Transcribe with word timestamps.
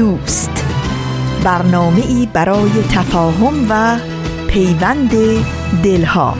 دوست. 0.00 0.64
برنامه 1.44 2.06
ای 2.06 2.28
برای 2.32 2.70
تفاهم 2.92 3.66
و 3.70 3.98
پیوند 4.48 5.10
دلها. 5.82 6.36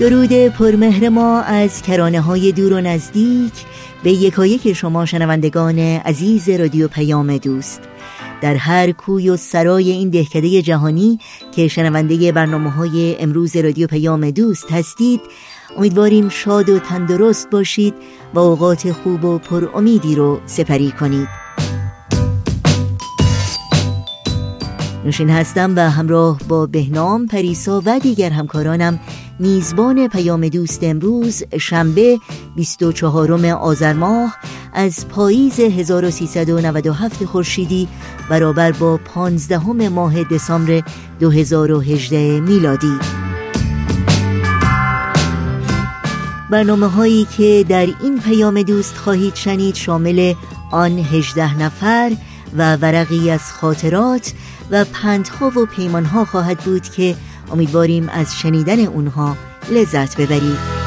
درود 0.00 0.32
پرمهر 0.32 1.08
ما 1.08 1.40
از 1.40 1.82
کرانه 1.82 2.20
های 2.20 2.52
دور 2.52 2.72
و 2.72 2.80
نزدیک. 2.80 3.52
به 4.02 4.12
یکایک 4.12 4.72
شما 4.72 5.06
شنوندگان 5.06 5.78
عزیز 5.78 6.48
رادیو 6.48 6.88
پیام 6.88 7.36
دوست. 7.36 7.91
در 8.42 8.54
هر 8.54 8.92
کوی 8.92 9.30
و 9.30 9.36
سرای 9.36 9.90
این 9.90 10.10
دهکده 10.10 10.62
جهانی 10.62 11.18
که 11.54 11.68
شنونده 11.68 12.32
برنامه 12.32 12.70
های 12.70 13.16
امروز 13.20 13.56
رادیو 13.56 13.86
پیام 13.86 14.30
دوست 14.30 14.72
هستید 14.72 15.20
امیدواریم 15.76 16.28
شاد 16.28 16.68
و 16.68 16.78
تندرست 16.78 17.50
باشید 17.50 17.94
و 18.34 18.38
اوقات 18.38 18.92
خوب 18.92 19.24
و 19.24 19.38
پر 19.38 19.68
امیدی 19.74 20.14
رو 20.14 20.40
سپری 20.46 20.90
کنید. 20.90 21.28
نوشین 25.04 25.30
هستم 25.30 25.76
و 25.76 25.90
همراه 25.90 26.38
با 26.48 26.66
بهنام 26.66 27.26
پریسا 27.26 27.82
و 27.84 27.98
دیگر 27.98 28.30
همکارانم 28.30 29.00
میزبان 29.38 30.08
پیام 30.08 30.48
دوست 30.48 30.84
امروز 30.84 31.42
شنبه 31.58 32.18
24 32.56 33.46
آذر 33.52 33.92
ماه 33.92 34.36
از 34.72 35.08
پاییز 35.08 35.60
1397 35.60 37.24
خورشیدی 37.24 37.88
برابر 38.30 38.72
با 38.72 39.00
15 39.14 39.88
ماه 39.88 40.24
دسامبر 40.24 40.82
2018 41.20 42.40
میلادی. 42.40 42.98
برنامه 46.50 46.86
هایی 46.86 47.24
که 47.36 47.64
در 47.68 47.86
این 48.02 48.20
پیام 48.20 48.62
دوست 48.62 48.96
خواهید 48.96 49.34
شنید 49.34 49.74
شامل 49.74 50.34
آن 50.70 50.98
18 50.98 51.58
نفر 51.58 52.12
و 52.56 52.76
ورقی 52.76 53.30
از 53.30 53.52
خاطرات 53.52 54.32
و 54.72 54.84
پندها 54.84 55.46
و 55.60 55.66
پیمانها 55.66 56.24
خواهد 56.24 56.58
بود 56.58 56.82
که 56.82 57.16
امیدواریم 57.52 58.08
از 58.08 58.36
شنیدن 58.36 58.80
اونها 58.86 59.36
لذت 59.70 60.20
ببرید 60.20 60.82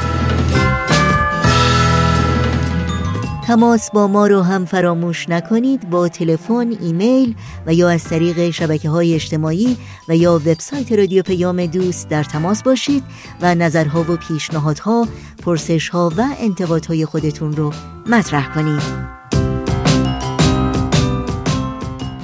تماس 3.46 3.90
با 3.90 4.06
ما 4.06 4.26
رو 4.26 4.42
هم 4.42 4.64
فراموش 4.64 5.28
نکنید 5.28 5.90
با 5.90 6.08
تلفن، 6.08 6.76
ایمیل 6.80 7.34
و 7.66 7.74
یا 7.74 7.88
از 7.88 8.04
طریق 8.04 8.50
شبکه 8.50 8.90
های 8.90 9.14
اجتماعی 9.14 9.76
و 10.08 10.16
یا 10.16 10.34
وبسایت 10.34 10.92
رادیو 10.92 11.22
پیام 11.22 11.66
دوست 11.66 12.08
در 12.08 12.24
تماس 12.24 12.62
باشید 12.62 13.04
و 13.40 13.54
نظرها 13.54 14.00
و 14.00 14.16
پیشنهادها، 14.16 15.08
پرسشها 15.42 16.12
و 16.16 16.24
انتقادهای 16.38 17.04
خودتون 17.04 17.52
رو 17.52 17.72
مطرح 18.06 18.54
کنید. 18.54 19.25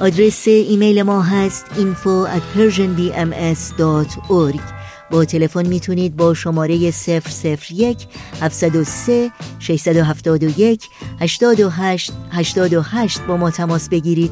آدرس 0.03 0.49
ایمیل 0.49 1.03
ما 1.03 1.23
هست 1.23 1.67
info 1.67 2.29
at 2.29 2.43
persianbms.org 2.57 4.61
با 5.11 5.25
تلفن 5.25 5.67
می‌تونید 5.67 6.17
با 6.17 6.35
شماره 6.35 6.77
001 6.77 8.07
703 8.41 9.31
671 9.59 10.89
828 11.21 12.13
828 12.31 13.21
با 13.21 13.37
ما 13.37 13.51
تماس 13.51 13.89
بگیرید. 13.89 14.31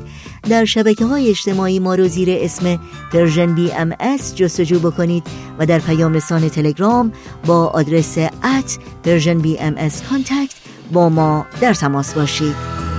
در 0.48 0.64
شبکه 0.64 1.04
های 1.04 1.30
اجتماعی 1.30 1.78
ما 1.78 1.94
رو 1.94 2.08
زیر 2.08 2.28
اسم 2.30 2.80
Persian 3.12 3.54
BMS 3.54 4.34
جستجو 4.34 4.78
بکنید 4.78 5.26
و 5.58 5.66
در 5.66 5.78
پیام 5.78 6.12
رسان 6.12 6.48
تلگرام 6.48 7.12
با 7.46 7.66
آدرس 7.66 8.18
at 8.18 8.78
Persian 9.04 9.38
BMS 9.38 10.02
contact 10.02 10.54
با 10.92 11.08
ما 11.08 11.46
در 11.60 11.74
تماس 11.74 12.14
باشید. 12.14 12.89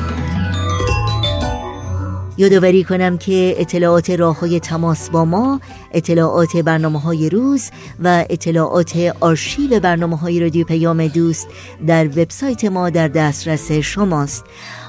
یادآوری 2.42 2.84
کنم 2.84 3.18
که 3.18 3.56
اطلاعات 3.58 4.10
راه 4.10 4.40
های 4.40 4.60
تماس 4.60 5.10
با 5.10 5.26
ما 5.26 5.62
اطلاعات 5.92 6.58
برنامه 6.58 7.00
های 7.00 7.30
روز 7.30 7.72
و 8.04 8.26
اطلاعات 8.30 9.14
آرشیو 9.20 9.80
برنامه 9.80 10.18
های 10.18 10.40
رادیو 10.40 10.66
پیام 10.66 11.08
دوست 11.08 11.48
در 11.88 12.08
وبسایت 12.08 12.66
ما 12.66 12.90
در 12.90 13.08
دسترس 13.08 13.72
شماست. 13.72 14.46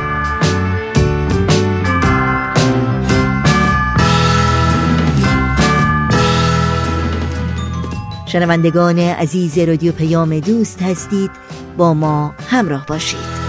شنوندگان 8.26 9.00
عزیز 9.00 9.58
رادیو 9.58 9.92
پیام 9.92 10.40
دوست 10.40 10.82
هستید 10.82 11.32
با 11.78 11.94
ما 11.94 12.36
همراه 12.50 12.86
باشید. 12.86 13.46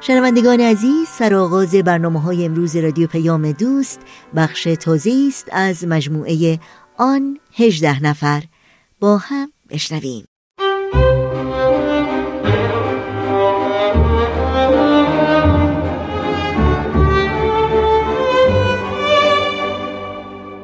شنوندگان 0.00 0.60
عزیز 0.60 1.08
سرآغاز 1.08 1.74
برنامه 1.74 2.20
های 2.20 2.44
امروز 2.44 2.76
رادیو 2.76 3.06
پیام 3.06 3.52
دوست 3.52 4.00
بخش 4.36 4.64
تازه 4.80 5.12
است 5.28 5.48
از 5.52 5.84
مجموعه 5.84 6.58
آن 6.98 7.38
هجده 7.56 8.02
نفر. 8.02 8.42
با 9.00 9.16
هم 9.16 9.52
بشنویم. 9.70 10.31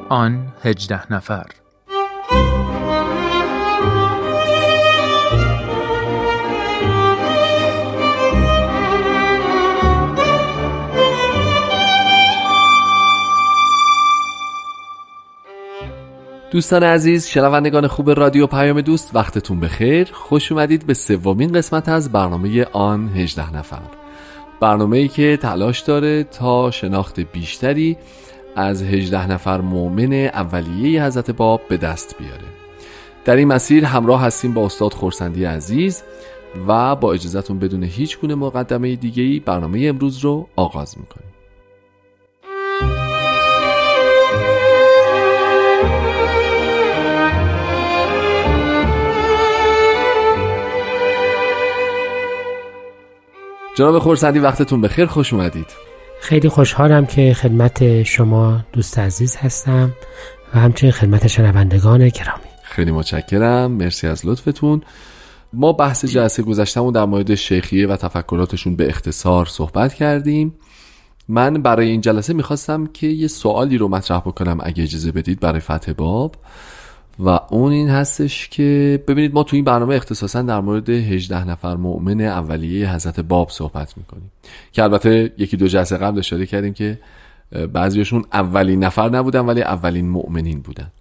آن 0.09 0.47
هجده 0.63 1.13
نفر. 1.13 1.45
دوستان 16.51 16.83
عزیز 16.83 17.27
شنوندگان 17.27 17.87
خوب 17.87 18.09
رادیو 18.09 18.47
پیام 18.47 18.81
دوست 18.81 19.15
وقتتون 19.15 19.59
بخیر. 19.59 20.09
خوش 20.13 20.51
اومدید 20.51 20.85
به 20.85 20.93
سومین 20.93 21.51
قسمت 21.51 21.89
از 21.89 22.11
برنامه 22.11 22.63
آن 22.63 23.09
هجده 23.09 23.55
نفر. 23.55 23.81
برنامه 24.59 24.97
ای 24.97 25.07
که 25.07 25.37
تلاش 25.37 25.79
داره 25.79 26.23
تا 26.23 26.71
شناخت 26.71 27.19
بیشتری 27.19 27.97
از 28.59 28.83
هجده 28.83 29.31
نفر 29.31 29.61
مؤمن 29.61 30.13
اولیه 30.13 31.03
حضرت 31.03 31.31
باب 31.31 31.61
به 31.69 31.77
دست 31.77 32.15
بیاره. 32.17 32.43
در 33.25 33.35
این 33.35 33.47
مسیر 33.47 33.85
همراه 33.85 34.21
هستیم 34.21 34.53
با 34.53 34.65
استاد 34.65 34.93
خورسندی 34.93 35.45
عزیز 35.45 36.03
و 36.67 36.95
با 36.95 37.13
اجازهتون 37.13 37.59
بدون 37.59 37.83
هیچ 37.83 38.19
گونه 38.19 38.35
مقدمه 38.35 38.95
دیگه 38.95 39.39
برنامه 39.45 39.85
امروز 39.87 40.17
رو 40.17 40.47
آغاز 40.55 40.97
می‌کنیم. 40.97 41.29
جناب 53.75 53.99
خورسندی 53.99 54.39
وقتتون 54.39 54.81
بخیر. 54.81 55.05
خوش 55.05 55.33
اومدید. 55.33 55.88
خیلی 56.21 56.49
خوشحالم 56.49 57.05
که 57.05 57.33
خدمت 57.33 58.03
شما 58.03 58.65
دوست 58.73 58.99
عزیز 58.99 59.35
هستم 59.35 59.91
و 60.53 60.59
همچنین 60.59 60.91
خدمت 60.91 61.27
شنوندگان 61.27 62.09
گرامی. 62.09 62.49
خیلی 62.63 62.91
متشکرم. 62.91 63.71
مرسی 63.71 64.07
از 64.07 64.25
لطفتون. 64.25 64.81
ما 65.53 65.73
بحث 65.73 66.05
جلسه 66.05 66.43
گذشتمون 66.43 66.93
در 66.93 67.05
مورد 67.05 67.35
شیخیه 67.35 67.87
و 67.87 67.95
تفکراتشون 67.95 68.75
به 68.75 68.87
اختصار 68.87 69.45
صحبت 69.45 69.93
کردیم. 69.93 70.53
من 71.27 71.53
برای 71.61 71.89
این 71.89 72.01
جلسه 72.01 72.33
می‌خواستم 72.33 72.87
که 72.87 73.07
یه 73.07 73.27
سوالی 73.27 73.77
رو 73.77 73.87
مطرح 73.87 74.19
بکنم 74.19 74.57
اگه 74.63 74.83
اجازه 74.83 75.11
بدید 75.11 75.39
برای 75.39 75.59
فتح 75.59 75.91
باب. 75.93 76.35
و 77.19 77.29
اون 77.49 77.71
این 77.71 77.89
هستش 77.89 78.49
که 78.49 79.03
ببینید 79.07 79.33
ما 79.33 79.43
تو 79.43 79.55
این 79.55 79.65
برنامه 79.65 79.95
اختصاصا 79.95 80.41
در 80.41 80.59
مورد 80.59 80.89
18 80.89 81.49
نفر 81.49 81.75
مؤمن 81.75 82.21
اولیه 82.21 82.93
حضرت 82.93 83.19
باب 83.19 83.49
صحبت 83.49 83.97
می‌کنیم. 83.97 84.31
که 84.71 84.83
البته 84.83 85.33
یکی 85.37 85.57
دو 85.57 85.67
جلسه 85.67 85.97
قبل 85.97 86.19
اشاره 86.19 86.45
کردیم 86.45 86.73
که 86.73 86.99
بعضیشون 87.73 88.25
اولین 88.33 88.83
نفر 88.83 89.09
نبودن 89.09 89.39
ولی 89.39 89.61
اولین 89.61 90.09
مؤمنین 90.09 90.61
بودن. 90.61 90.91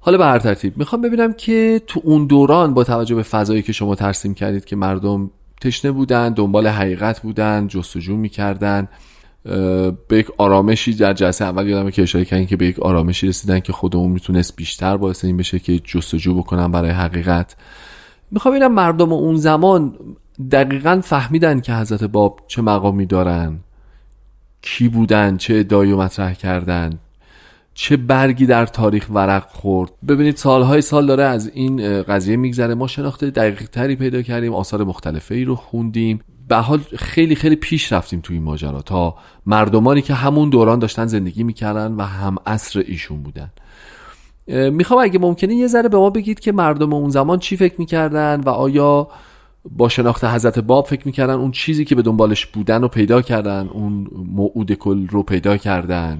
حالا 0.00 0.18
به 0.18 0.24
هر 0.24 0.38
ترتیب 0.38 0.78
می‌خوام 0.78 1.02
ببینم 1.02 1.32
که 1.32 1.82
تو 1.86 2.00
اون 2.04 2.26
دوران 2.26 2.74
با 2.74 2.84
توجه 2.84 3.14
به 3.14 3.22
فضایی 3.22 3.62
که 3.62 3.72
شما 3.72 3.94
ترسیم 3.94 4.34
کردید 4.34 4.64
که 4.64 4.76
مردم 4.76 5.30
تشنه 5.60 5.90
بودن 5.90 6.32
دنبال 6.32 6.66
حقیقت 6.66 7.22
بودن 7.22 7.66
جستجو 7.66 8.16
می‌کردن 8.16 8.88
به 10.08 10.18
یک 10.18 10.26
آرامشی 10.38 10.94
در 10.94 11.12
جلسه 11.12 11.44
اول 11.44 11.68
یادمه 11.68 11.90
که 11.90 12.02
اشاره 12.02 12.24
کردن 12.24 12.46
که 12.46 12.56
به 12.56 12.66
یک 12.66 12.78
آرامشی 12.80 13.28
رسیدن 13.28 13.60
که 13.60 13.72
خودمون 13.72 14.10
می‌تونست 14.10 14.56
بیشتر 14.56 14.96
باعث 14.96 15.24
این 15.24 15.36
بشه 15.36 15.58
که 15.58 15.78
جستجو 15.78 16.34
بکنن 16.34 16.72
برای 16.72 16.90
حقیقت. 16.90 17.56
می‌خوام 18.30 18.54
ببینم 18.54 18.74
مردم 18.74 19.12
اون 19.12 19.36
زمان 19.36 19.94
دقیقا 20.50 21.00
فهمیدن 21.04 21.60
که 21.60 21.74
حضرت 21.74 22.04
باب 22.04 22.40
چه 22.46 22.62
مقامی 22.62 23.06
دارن 23.06 23.58
کی 24.62 24.88
بودن 24.88 25.36
چه 25.36 25.54
ادعایی 25.54 25.94
مطرح 25.94 26.34
کردن 26.34 26.98
چه 27.74 27.96
برگی 27.96 28.46
در 28.46 28.66
تاریخ 28.66 29.06
ورق 29.10 29.48
خورد. 29.48 29.90
ببینید 30.08 30.36
سالهای 30.36 30.80
سال 30.80 31.06
داره 31.06 31.24
از 31.24 31.50
این 31.54 32.02
قضیه 32.02 32.36
میگذره. 32.36 32.74
ما 32.74 32.86
شناخته 32.86 33.30
دقیق 33.30 33.68
تری 33.68 33.96
پیدا 33.96 34.22
کردیم 34.22 34.54
آثار 34.54 34.84
مختلفه 34.84 35.34
ای 35.34 35.44
رو 35.44 35.54
خوندیم. 35.54 36.20
به 36.48 36.56
حال 36.56 36.80
خیلی 36.98 37.34
خیلی 37.34 37.56
پیش 37.56 37.92
رفتیم 37.92 38.20
توی 38.20 38.36
این 38.36 38.44
ماجرا 38.44 38.82
تا 38.82 39.14
مردمانی 39.46 40.02
که 40.02 40.14
همون 40.14 40.50
دوران 40.50 40.78
داشتن 40.78 41.06
زندگی 41.06 41.42
می‌کردن 41.42 41.92
و 41.92 42.02
هم 42.02 42.36
عصر 42.46 42.84
ایشون 42.86 43.22
بودن. 43.22 43.50
می‌خوام 44.70 45.00
اگه 45.00 45.18
ممکنه 45.18 45.54
یه 45.54 45.66
ذره 45.66 45.88
به 45.88 45.98
ما 45.98 46.10
بگید 46.10 46.40
که 46.40 46.52
مردم 46.52 46.92
اون 46.92 47.10
زمان 47.10 47.38
چی 47.38 47.56
فکر 47.56 47.74
می‌کردن 47.78 48.40
و 48.40 48.48
آیا 48.48 49.08
با 49.70 49.88
شناخت 49.88 50.24
حضرت 50.24 50.58
باب 50.58 50.86
فکر 50.86 51.02
می‌کردن 51.06 51.34
اون 51.34 51.50
چیزی 51.50 51.84
که 51.84 51.94
به 51.94 52.02
دنبالش 52.02 52.46
بودن 52.46 52.82
رو 52.82 52.88
پیدا 52.88 53.22
کردن 53.22 53.68
اون 53.72 54.08
موعود 54.12 54.72
کل 54.72 55.08
رو 55.08 55.22
پیدا 55.22 55.56
کردن 55.56 56.18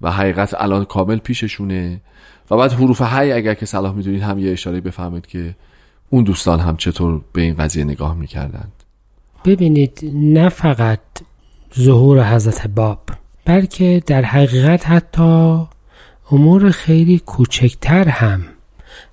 و 0.00 0.10
حقیقت 0.10 0.54
الان 0.58 0.84
کامل 0.84 1.18
پیششونه؟ 1.18 2.00
و 2.50 2.56
بعد 2.56 2.72
حروف 2.72 3.02
هی 3.02 3.32
اگر 3.32 3.54
که 3.54 3.66
صلاح 3.66 3.94
می‌دونید 3.94 4.22
هم 4.22 4.38
یه 4.38 4.52
اشاره 4.52 4.80
بفهمید 4.80 5.26
که 5.26 5.56
اون 6.10 6.24
دوستان 6.24 6.60
هم 6.60 6.76
چطور 6.76 7.20
به 7.32 7.42
این 7.42 7.54
قضیه 7.54 7.84
نگاه 7.84 8.14
می‌کردند 8.14 8.72
ببینید 9.44 10.00
نه 10.14 10.48
فقط 10.48 11.00
ظهور 11.78 12.34
حضرت 12.34 12.66
باب 12.66 12.98
بلکه 13.44 14.02
در 14.06 14.22
حقیقت 14.22 14.86
حتی 14.86 15.66
امور 16.30 16.70
خیلی 16.70 17.18
کوچکتر 17.18 18.08
هم 18.08 18.44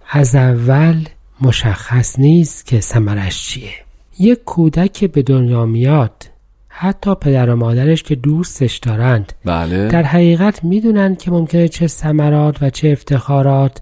از 0.10 0.36
اول 0.36 0.96
مشخص 1.42 2.20
نیست 2.20 2.66
که 2.66 2.80
سمرش 2.80 3.48
چیه. 3.48 3.72
یک 4.20 4.44
کودک 4.44 5.06
به 5.06 5.22
دنیا 5.22 5.66
میاد 5.66 6.14
حتی 6.68 7.16
پدر 7.16 7.50
و 7.50 7.56
مادرش 7.56 8.04
که 8.04 8.16
دوستش 8.16 8.78
دارند 8.78 9.34
بله. 9.46 9.88
در 9.88 10.04
حقیقت 10.04 10.64
می‌دونن 10.64 11.16
که 11.16 11.32
ممکنه 11.32 11.68
چه 11.68 11.88
ثمرات 11.88 12.64
و 12.64 12.70
چه 12.70 12.90
افتخارات 12.90 13.82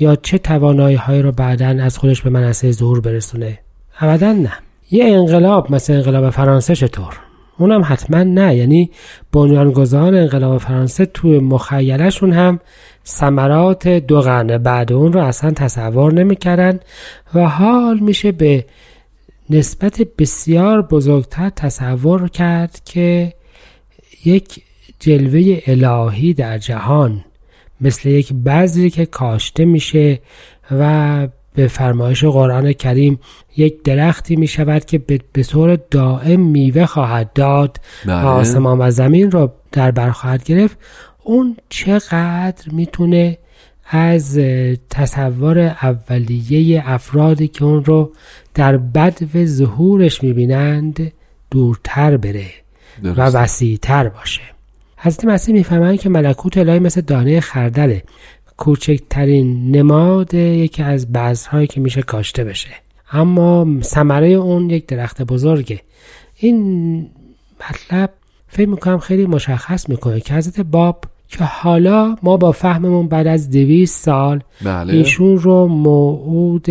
یا 0.00 0.16
چه 0.16 0.38
توانایی 0.38 0.96
های 0.96 1.22
رو 1.22 1.32
بعدا 1.32 1.66
از 1.66 1.98
خودش 1.98 2.22
به 2.22 2.30
منصه 2.30 2.72
ظهور 2.72 3.00
برسونه. 3.00 3.58
ابدا 4.00 4.32
نه. 4.32 4.52
یه 4.92 5.04
انقلاب 5.04 5.72
مثل 5.72 5.92
انقلاب 5.92 6.30
فرانسه 6.30 6.74
چطور؟ 6.74 7.18
اونم 7.58 7.82
حتما 7.84 8.22
نه. 8.22 8.56
یعنی 8.56 8.90
بنیانگذار 9.32 10.14
انقلاب 10.14 10.58
فرانسه 10.58 11.06
توی 11.06 11.38
مخیلشون 11.38 12.32
هم 12.32 12.60
ثمرات 13.06 13.88
دو 13.88 14.20
قرن 14.20 14.58
بعد 14.58 14.92
اون 14.92 15.12
رو 15.12 15.20
اصلا 15.20 15.50
تصور 15.50 16.12
نمی‌کردن 16.12 16.80
و 17.34 17.48
حال 17.48 17.98
میشه 17.98 18.32
به 18.32 18.64
نسبت 19.50 20.00
بسیار 20.18 20.82
بزرگتر 20.82 21.50
تصور 21.50 22.28
کرد 22.28 22.80
که 22.84 23.32
یک 24.24 24.62
جلوه 25.00 25.60
الهی 25.66 26.34
در 26.34 26.58
جهان 26.58 27.24
مثل 27.80 28.08
یک 28.08 28.32
بذری 28.32 28.90
که 28.90 29.06
کاشته 29.06 29.64
میشه 29.64 30.20
و 30.70 31.28
به 31.54 31.66
فرمایش 31.66 32.24
قرآن 32.24 32.72
کریم 32.72 33.18
یک 33.56 33.82
درختی 33.82 34.36
می 34.36 34.46
شود 34.46 34.84
که 34.84 34.98
به 35.32 35.42
طور 35.42 35.78
دائم 35.90 36.40
میوه 36.40 36.86
خواهد 36.86 37.32
داد 37.32 37.80
بله. 38.06 38.14
آسمان 38.14 38.78
و 38.80 38.90
زمین 38.90 39.30
را 39.30 39.54
در 39.72 39.90
بر 39.90 40.10
خواهد 40.10 40.44
گرفت 40.44 40.78
اون 41.22 41.56
چقدر 41.68 42.72
می‌تونه 42.72 43.38
از 43.90 44.38
تصور 44.90 45.58
اولیه 45.58 46.82
افرادی 46.86 47.48
که 47.48 47.64
اون 47.64 47.84
رو 47.84 48.12
در 48.54 48.76
بد 48.76 49.18
و 49.34 49.44
ظهورش 49.44 50.22
می‌بینند 50.22 51.12
دورتر 51.50 52.16
بره 52.16 52.46
درست. 53.02 53.18
و 53.18 53.22
وسیعتر 53.22 54.08
باشه 54.08 54.42
حضرت 54.96 55.24
مسیح 55.24 55.54
می‌فهمند 55.54 56.00
که 56.00 56.08
ملکوت 56.08 56.58
الهی 56.58 56.78
مثل 56.78 57.00
دانه 57.00 57.40
خردله 57.40 58.02
کوچکترین 58.56 59.76
نماد 59.76 60.34
یکی 60.34 60.82
از 60.82 61.12
بذرهایی 61.12 61.66
که 61.66 61.80
میشه 61.80 62.02
کاشته 62.02 62.44
بشه. 62.44 62.70
اما 63.12 63.66
ثمره 63.82 64.28
اون 64.28 64.70
یک 64.70 64.86
درخت 64.86 65.22
بزرگه. 65.22 65.80
این 66.36 67.06
مطلب 67.70 68.10
فکر 68.48 68.68
می‌کنم 68.68 68.98
خیلی 68.98 69.26
مشخص 69.26 69.88
می‌کنه 69.88 70.20
که 70.20 70.34
حضرت 70.34 70.60
باب 70.60 71.04
که 71.28 71.44
حالا 71.44 72.16
ما 72.22 72.36
با 72.36 72.52
فهممون 72.52 73.08
بعد 73.08 73.26
از 73.26 73.50
دویست 73.50 74.04
سال 74.04 74.40
بله. 74.64 74.92
ایشون 74.92 75.38
رو 75.38 75.66
موعود 75.66 76.66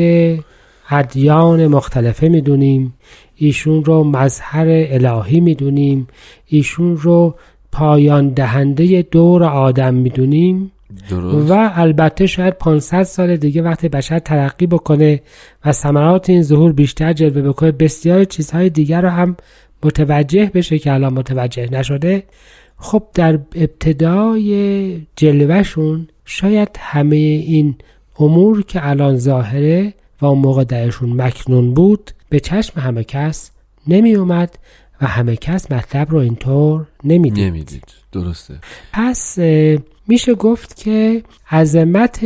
ادیان 0.89 1.67
مختلفه 1.67 2.27
می‌دونیم. 2.29 2.93
ایشون 3.35 3.83
رو 3.83 4.03
مظهر 4.03 4.65
الهی 4.67 5.39
می‌دونیم. 5.39 6.07
ایشون 6.47 6.97
رو 6.97 7.35
پایان 7.71 8.29
دهنده 8.29 9.01
دور 9.01 9.43
آدم 9.43 9.93
می‌دونیم. 9.93 10.71
درست. 11.09 11.51
و 11.51 11.71
البته 11.73 12.27
شاید 12.27 12.53
500 12.53 13.03
سال 13.03 13.35
دیگه 13.35 13.61
وقتی 13.61 13.89
بشر 13.89 14.19
ترقی 14.19 14.67
بکنه 14.67 15.21
و 15.65 15.71
ثمرات 15.71 16.29
این 16.29 16.43
ظهور 16.43 16.73
بیشتر 16.73 17.13
جلوه 17.13 17.41
بکنه. 17.41 17.71
بسیار 17.71 18.23
چیزهای 18.23 18.69
دیگر 18.69 19.01
رو 19.01 19.09
هم 19.09 19.37
متوجه 19.83 20.51
بشه 20.53 20.79
که 20.79 20.93
الان 20.93 21.13
متوجه 21.13 21.69
نشده. 21.71 22.23
خب 22.77 23.03
در 23.13 23.39
ابتدای 23.55 25.01
جلوهشون 25.15 26.07
شاید 26.25 26.69
همه 26.79 27.15
این 27.15 27.75
امور 28.19 28.63
که 28.63 28.89
الان 28.89 29.17
ظاهره 29.17 29.93
و 30.21 30.25
اون 30.25 30.39
موقع 30.39 30.63
درشون 30.63 31.21
مکنون 31.21 31.73
بود 31.73 32.11
به 32.29 32.39
چشم 32.39 32.79
همه 32.79 33.03
کس 33.03 33.51
نمی 33.87 34.15
اومد 34.15 34.59
و 35.01 35.05
همه 35.05 35.35
کس 35.35 35.71
مطلب 35.71 36.11
رو 36.11 36.17
اینطور 36.17 36.85
نمی‌دید. 37.03 37.43
نمی‌دید. 37.43 37.83
درسته. 38.11 38.53
پس 38.93 39.39
میشه 40.07 40.33
گفت 40.33 40.75
که 40.75 41.23
عظمت 41.51 42.19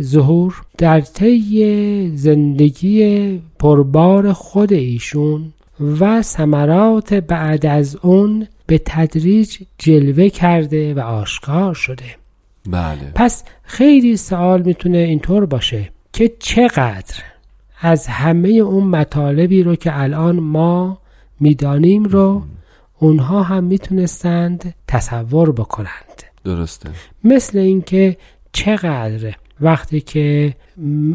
ظهور 0.00 0.62
در 0.78 1.00
طی 1.00 2.12
زندگی 2.14 3.40
پربار 3.58 4.32
خود 4.32 4.72
ایشون 4.72 5.52
و 6.00 6.22
ثمرات 6.22 7.14
بعد 7.14 7.66
از 7.66 7.96
اون 8.02 8.46
به 8.66 8.80
تدریج 8.84 9.58
جلوه 9.78 10.28
کرده 10.28 10.94
و 10.94 11.00
آشکار 11.00 11.74
شده. 11.74 12.04
بله. 12.70 13.12
پس 13.14 13.44
خیلی 13.62 14.16
سوال 14.16 14.62
می‌تونه 14.62 14.98
اینطور 14.98 15.46
باشه 15.46 15.88
که 16.12 16.32
چقدر 16.38 17.22
از 17.80 18.06
همه 18.06 18.48
اون 18.48 18.84
مطالبی 18.84 19.62
رو 19.62 19.76
که 19.76 20.00
الان 20.00 20.40
ما 20.40 20.98
می‌دانیم 21.40 22.04
رو 22.04 22.42
اونها 22.98 23.42
هم 23.42 23.64
می‌تونستند 23.64 24.74
تصور 24.88 25.52
بکنند. 25.52 26.22
درسته. 26.44 26.90
مثل 27.24 27.58
اینکه 27.58 28.16
چقدر 28.52 29.34
وقتی 29.60 30.00
که 30.00 30.54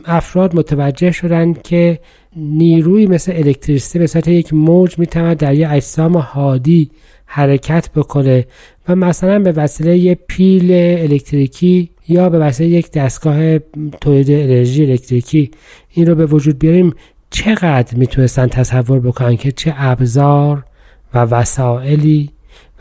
افراد 0.05 0.55
متوجه 0.55 1.11
شدند 1.11 1.61
که 1.61 1.99
نیروی 2.35 3.05
مثل 3.05 3.31
الکتریسیته 3.31 3.99
به 3.99 4.07
صورت 4.07 4.27
یک 4.27 4.53
موج 4.53 4.99
می‌تواند 4.99 5.37
در 5.37 5.53
یک 5.53 5.67
اجسام 5.71 6.17
هادی 6.17 6.91
حرکت 7.25 7.89
بکنه 7.95 8.47
و 8.87 8.95
مثلا 8.95 9.39
به 9.39 9.51
وسیله 9.51 9.97
یک 9.97 10.19
پیل 10.27 10.71
الکتریکی 11.01 11.89
یا 12.07 12.29
به 12.29 12.39
وسیله 12.39 12.69
یک 12.69 12.91
دستگاه 12.91 13.59
تولید 14.01 14.31
انرژی 14.31 14.85
الکتریکی 14.85 15.51
این 15.91 16.07
رو 16.07 16.15
به 16.15 16.25
وجود 16.25 16.59
بیاریم 16.59 16.93
چقدر 17.29 17.97
می‌تونستن 17.97 18.47
تصور 18.47 18.99
بکنن 18.99 19.35
که 19.35 19.51
چه 19.51 19.73
ابزار 19.77 20.65
و 21.13 21.19
وسایلی 21.19 22.29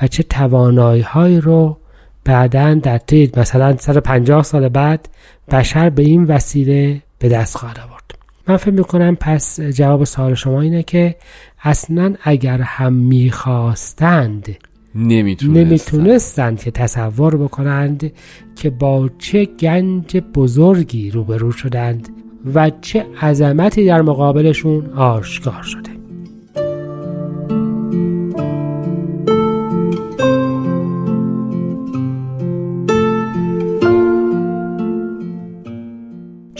و 0.02 0.06
چه 0.06 0.22
توانایی 0.22 1.40
رو 1.40 1.78
بعدا 2.24 2.74
در 2.74 2.98
طی 2.98 3.30
مثلا 3.36 3.76
150 3.76 4.42
سال 4.42 4.68
بعد 4.68 5.08
بشر 5.50 5.90
به 5.90 6.02
این 6.02 6.24
وسیله 6.24 7.02
به 7.18 7.28
دست 7.28 7.56
خواهد 7.56 7.80
آورد. 7.88 8.04
من 8.48 8.56
فکر 8.56 8.70
می‌کنم 8.70 9.16
پس 9.20 9.60
جواب 9.60 10.04
سوال 10.04 10.34
شما 10.34 10.60
اینه 10.60 10.82
که 10.82 11.16
اصلا 11.62 12.14
اگر 12.22 12.60
هم 12.60 12.92
می‌خواستند 12.92 14.56
نمی‌تونستن 14.94 15.60
نمی‌تونستند 15.60 16.60
که 16.60 16.70
تصور 16.70 17.36
بکنند 17.36 18.12
که 18.56 18.70
با 18.70 19.10
چه 19.18 19.44
گنج 19.44 20.16
بزرگی 20.16 21.10
روبرو 21.10 21.52
شدند 21.52 22.08
و 22.54 22.70
چه 22.80 23.06
عظمتی 23.22 23.86
در 23.86 24.02
مقابلشون 24.02 24.86
آشکار 24.86 25.62
شده. 25.62 25.93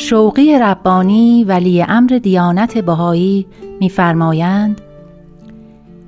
شوقی 0.05 0.59
ربانی 0.59 1.45
ولی 1.45 1.83
امر 1.83 2.19
دیانت 2.23 2.79
بهایی 2.79 3.47
میفرمایند 3.81 4.81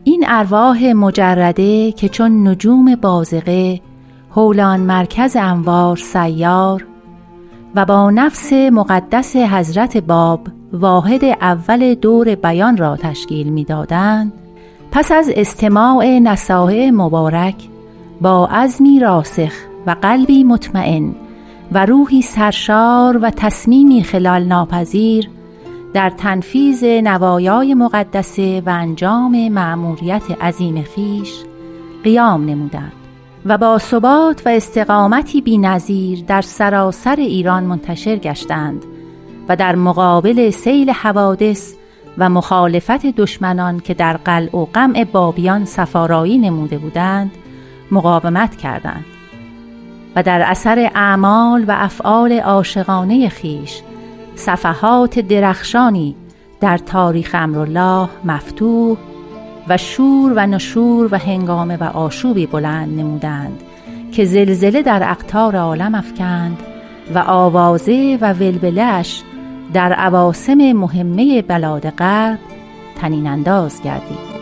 این 0.04 0.24
ارواح 0.28 0.92
مجرده 0.92 1.92
که 1.92 2.08
چون 2.08 2.48
نجوم 2.48 2.94
بازقه 2.94 3.80
هولان 4.30 4.80
مرکز 4.80 5.36
انوار 5.36 5.96
سیار 5.96 6.86
و 7.74 7.84
با 7.84 8.10
نفس 8.10 8.52
مقدس 8.52 9.36
حضرت 9.36 9.96
باب 9.96 10.40
واحد 10.72 11.24
اول 11.24 11.94
دور 11.94 12.34
بیان 12.34 12.76
را 12.76 12.96
تشکیل 12.96 13.48
می‌دادند 13.48 14.32
پس 14.92 15.12
از 15.12 15.30
استماع 15.36 16.18
نصاح 16.18 16.90
مبارک 16.90 17.68
با 18.20 18.46
عزمی 18.46 19.00
راسخ 19.00 19.52
و 19.86 19.96
قلبی 20.02 20.44
مطمئن 20.44 21.14
و 21.72 21.86
روحی 21.86 22.22
سرشار 22.22 23.18
و 23.22 23.30
تصمیمی 23.30 24.02
خلال 24.02 24.44
ناپذیر 24.44 25.30
در 25.94 26.10
تنفیز 26.10 26.84
نوایای 26.84 27.74
مقدسه 27.74 28.62
و 28.66 28.70
انجام 28.70 29.48
مأموریت 29.48 30.42
عظیم 30.42 30.82
خیش 30.82 31.32
قیام 32.04 32.44
نمودند 32.44 32.92
و 33.46 33.58
با 33.58 33.78
ثبات 33.78 34.42
و 34.46 34.48
استقامتی 34.48 35.40
بینظیر 35.40 36.24
در 36.26 36.40
سراسر 36.40 37.16
ایران 37.16 37.64
منتشر 37.64 38.16
گشتند 38.16 38.84
و 39.48 39.56
در 39.56 39.74
مقابل 39.74 40.50
سیل 40.50 40.90
حوادث 40.90 41.74
و 42.18 42.28
مخالفت 42.28 43.06
دشمنان 43.06 43.80
که 43.80 43.94
در 43.94 44.16
قلع 44.16 44.56
و 44.56 44.64
قمع 44.64 45.04
بابیان 45.04 45.64
سفارایی 45.64 46.38
نموده 46.38 46.78
بودند 46.78 47.30
مقاومت 47.90 48.56
کردند. 48.56 49.15
و 50.16 50.22
در 50.22 50.42
اثر 50.42 50.90
اعمال 50.94 51.64
و 51.68 51.74
افعال 51.78 52.32
عاشقانه 52.32 53.28
خیش 53.28 53.80
صفحات 54.34 55.18
درخشانی 55.18 56.16
در 56.60 56.78
تاریخ 56.78 57.30
امرالله 57.34 58.08
مفتوح 58.24 58.98
و 59.68 59.76
شور 59.76 60.32
و 60.36 60.46
نشور 60.46 61.08
و 61.14 61.18
هنگامه 61.18 61.76
و 61.76 61.84
آشوبی 61.84 62.46
بلند 62.46 63.00
نمودند 63.00 63.62
که 64.12 64.24
زلزله 64.24 64.82
در 64.82 65.10
اقتار 65.10 65.56
عالم 65.56 65.94
افکند 65.94 66.58
و 67.14 67.18
آوازه 67.18 68.18
و 68.20 68.32
ولبلش 68.32 69.22
در 69.72 69.92
عواسم 69.92 70.72
مهمه 70.72 71.42
بلاد 71.42 71.90
غرب 71.90 72.38
تنین 73.00 73.26
انداز 73.26 73.82
گردید. 73.82 74.35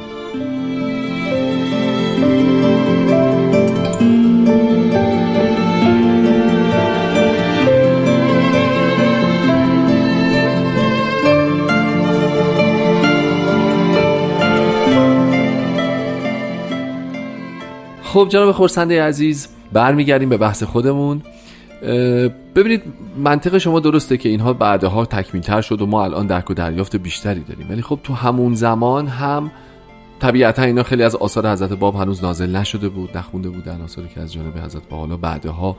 خب 18.15 18.29
جناب 18.31 18.53
خورسنده 18.53 19.03
عزیز 19.03 19.49
برمیگردیم 19.73 20.29
به 20.29 20.37
بحث 20.37 20.63
خودمون. 20.63 21.23
ببینید 22.55 22.83
منطق 23.17 23.59
شما 23.59 23.81
درسته 23.81 24.17
که 24.17 24.29
اینها 24.29 24.53
بعدها 24.53 25.05
تکمیلتر 25.05 25.61
شد 25.61 25.83
و 25.83 25.87
ما 25.87 26.05
الان 26.05 26.27
درک 26.27 26.51
و 26.51 26.55
دریافت 26.55 26.97
بیشتری 26.97 27.41
داریم. 27.41 27.67
ولی 27.71 27.83
خب 27.83 28.01
تو 28.03 28.15
همون 28.15 28.55
زمان 28.55 29.07
هم 29.07 29.51
طبیعتا 30.21 30.63
اینا 30.63 30.83
خیلی 30.83 31.03
از 31.03 31.17
آثار 31.17 31.53
حضرت 31.53 31.73
باب 31.73 31.95
هنوز 31.97 32.25
نازل 32.25 32.57
نشده 32.57 32.89
بود 32.89 33.17
نخونده 33.17 33.49
بودن 33.49 33.81
آثاری 33.81 34.09
که 34.15 34.21
از 34.21 34.33
جانب 34.33 34.59
حضرت 34.59 34.89
با 34.89 34.97
حالا 34.97 35.17
بعدها 35.17 35.77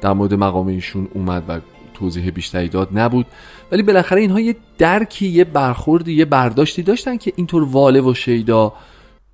در 0.00 0.12
مورد 0.12 0.34
مقام 0.34 0.66
ایشون 0.66 1.08
اومد 1.14 1.42
و 1.48 1.60
توضیح 1.94 2.30
بیشتری 2.30 2.68
داد 2.68 2.88
نبود. 2.94 3.26
ولی 3.72 3.82
بالاخره 3.82 4.20
اینها 4.20 4.40
یه 4.40 4.56
درکی 4.78 5.26
یه 5.26 5.44
برخوردی 5.44 6.12
یه 6.12 6.24
برداشتی 6.24 6.82
داشتن 6.82 7.16
که 7.16 7.32
اینطور 7.36 7.64
واله 7.64 8.00
و 8.00 8.14
شیدا 8.14 8.72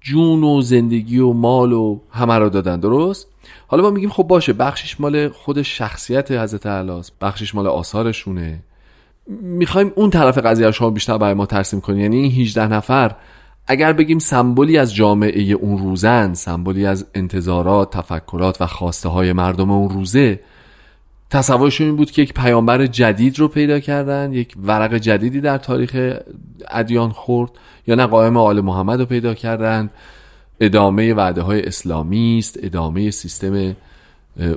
جون 0.00 0.44
و 0.44 0.60
زندگی 0.60 1.18
و 1.18 1.32
مال 1.32 1.72
و 1.72 1.98
همه 2.10 2.38
را 2.38 2.48
دادن 2.48 2.80
درست؟ 2.80 3.26
حالا 3.66 3.82
ما 3.82 3.90
میگیم 3.90 4.10
خب 4.10 4.22
باشه 4.22 4.52
بخشش 4.52 5.00
مال 5.00 5.28
خود 5.28 5.62
شخصیت 5.62 6.30
حضرت 6.30 6.66
علاست 6.66 7.12
بخشش 7.20 7.54
مال 7.54 7.66
آثارشونه. 7.66 8.62
می‌خوایم 9.42 9.92
اون 9.96 10.10
طرف 10.10 10.38
قضیه 10.38 10.66
رو 10.66 10.72
شما 10.72 10.90
بیشتر 10.90 11.18
برای 11.18 11.34
ما 11.34 11.46
ترسیم 11.46 11.80
کنیم. 11.80 12.00
یعنی 12.00 12.16
این 12.16 12.32
18 12.32 12.68
نفر 12.68 13.14
اگر 13.66 13.92
بگیم 13.92 14.18
سمبولی 14.18 14.78
از 14.78 14.94
جامعه 14.94 15.52
اون 15.52 15.78
روزن 15.78 16.34
سمبولی 16.34 16.86
از 16.86 17.06
انتظارات 17.14 17.96
تفکرات 17.96 18.60
و 18.60 18.66
خواسته 18.66 19.08
های 19.08 19.32
مردم 19.32 19.70
اون 19.70 19.90
روزه 19.90 20.40
تصورشون 21.30 21.86
این 21.86 21.96
بود 21.96 22.10
که 22.10 22.22
یک 22.22 22.34
پیامبر 22.34 22.86
جدید 22.86 23.38
رو 23.38 23.48
پیدا 23.48 23.80
کردن 23.80 24.32
یک 24.32 24.54
ورق 24.64 24.94
جدیدی 24.94 25.40
در 25.40 25.58
تاریخ 25.58 26.16
ادیان 26.70 27.10
خورد 27.10 27.50
یا 27.86 27.94
نه 27.94 28.06
قائم 28.06 28.36
آل 28.36 28.60
محمد 28.60 29.00
رو 29.00 29.06
پیدا 29.06 29.34
کردن. 29.34 29.90
ادامه 30.60 31.14
وعده 31.14 31.42
های 31.42 31.62
اسلامی 31.66 32.38
است 32.38 32.58
ادامه 32.62 33.10
سیستم 33.10 33.76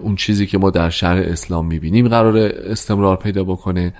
اون 0.01 0.15
چیزی 0.15 0.47
که 0.47 0.57
ما 0.57 0.69
در 0.69 0.89
شهر 0.89 1.17
اسلام 1.17 1.65
می‌بینیم 1.65 2.07
قرار 2.07 2.37
استمرار 2.37 3.17
پیدا 3.17 3.43
بکنه. 3.43 3.93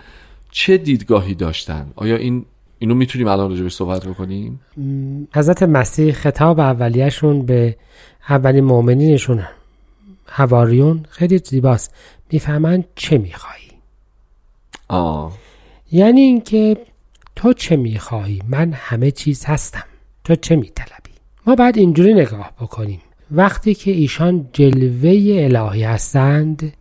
چه 0.51 0.77
دیدگاهی 0.77 1.33
داشتن؟ 1.33 1.87
آیا 1.95 2.15
این 2.15 2.45
اینو 2.79 2.95
می‌تونیم 2.95 3.27
الان 3.27 3.49
راجبش 3.49 3.73
صحبت 3.73 4.05
بکنیم؟ 4.05 4.59
حضرت 5.35 5.63
مسیح 5.63 6.11
خطاب 6.11 6.59
اولیهشون 6.59 7.45
به 7.45 7.75
اولین 8.29 8.63
مؤمنینشون 8.63 9.43
هواریون 10.27 11.05
خیلی 11.09 11.37
زیباست. 11.37 11.95
می‌فهمن 12.31 12.83
چه 12.95 13.17
میخوایی. 13.17 13.71
آه 14.87 15.33
یعنی 15.91 16.21
اینکه 16.21 16.77
تو 17.35 17.53
چه 17.53 17.75
می‌خواهی 17.75 18.41
من 18.47 18.73
همه 18.73 19.11
چیز 19.11 19.45
هستم. 19.45 19.83
تو 20.23 20.35
چه 20.35 20.55
میطلبی؟ 20.55 21.11
ما 21.47 21.55
بعد 21.55 21.77
اینجوری 21.77 22.13
نگاه 22.13 22.51
بکنیم. 22.61 23.01
وقتی 23.31 23.73
که 23.73 23.91
ایشان 23.91 24.49
جلوه 24.53 25.11
الهی 25.39 25.83
هستند 25.83 26.73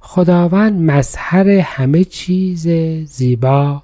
خداوند 0.00 0.90
مظهر 0.90 1.48
همه 1.48 2.04
چیز 2.04 2.68
زیبا 3.04 3.82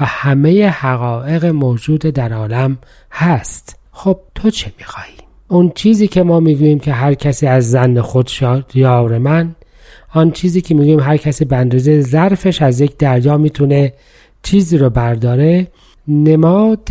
و 0.00 0.04
همه 0.04 0.68
حقایق 0.68 1.44
موجود 1.44 2.00
در 2.00 2.32
عالم 2.32 2.78
هست. 3.10 3.78
خب 3.92 4.20
تو 4.34 4.50
چه 4.50 4.72
می‌خواهی 4.78 5.14
اون 5.48 5.72
چیزی 5.74 6.08
که 6.08 6.22
ما 6.22 6.40
می‌گوییم 6.40 6.78
که 6.78 6.92
هر 6.92 7.14
کسی 7.14 7.46
از 7.46 7.70
زن 7.70 8.00
خود 8.00 8.30
یار 8.74 9.18
من 9.18 9.54
آن 10.14 10.30
چیزی 10.30 10.60
که 10.60 10.74
می‌گوییم 10.74 11.00
هر 11.00 11.16
کسی 11.16 11.44
به 11.44 11.56
اندازه 11.56 12.00
ظرفش 12.00 12.62
از 12.62 12.80
یک 12.80 12.96
دریا 12.96 13.36
می‌تونه 13.36 13.92
چیزی 14.42 14.78
رو 14.78 14.90
برداره 14.90 15.66
نماد 16.08 16.88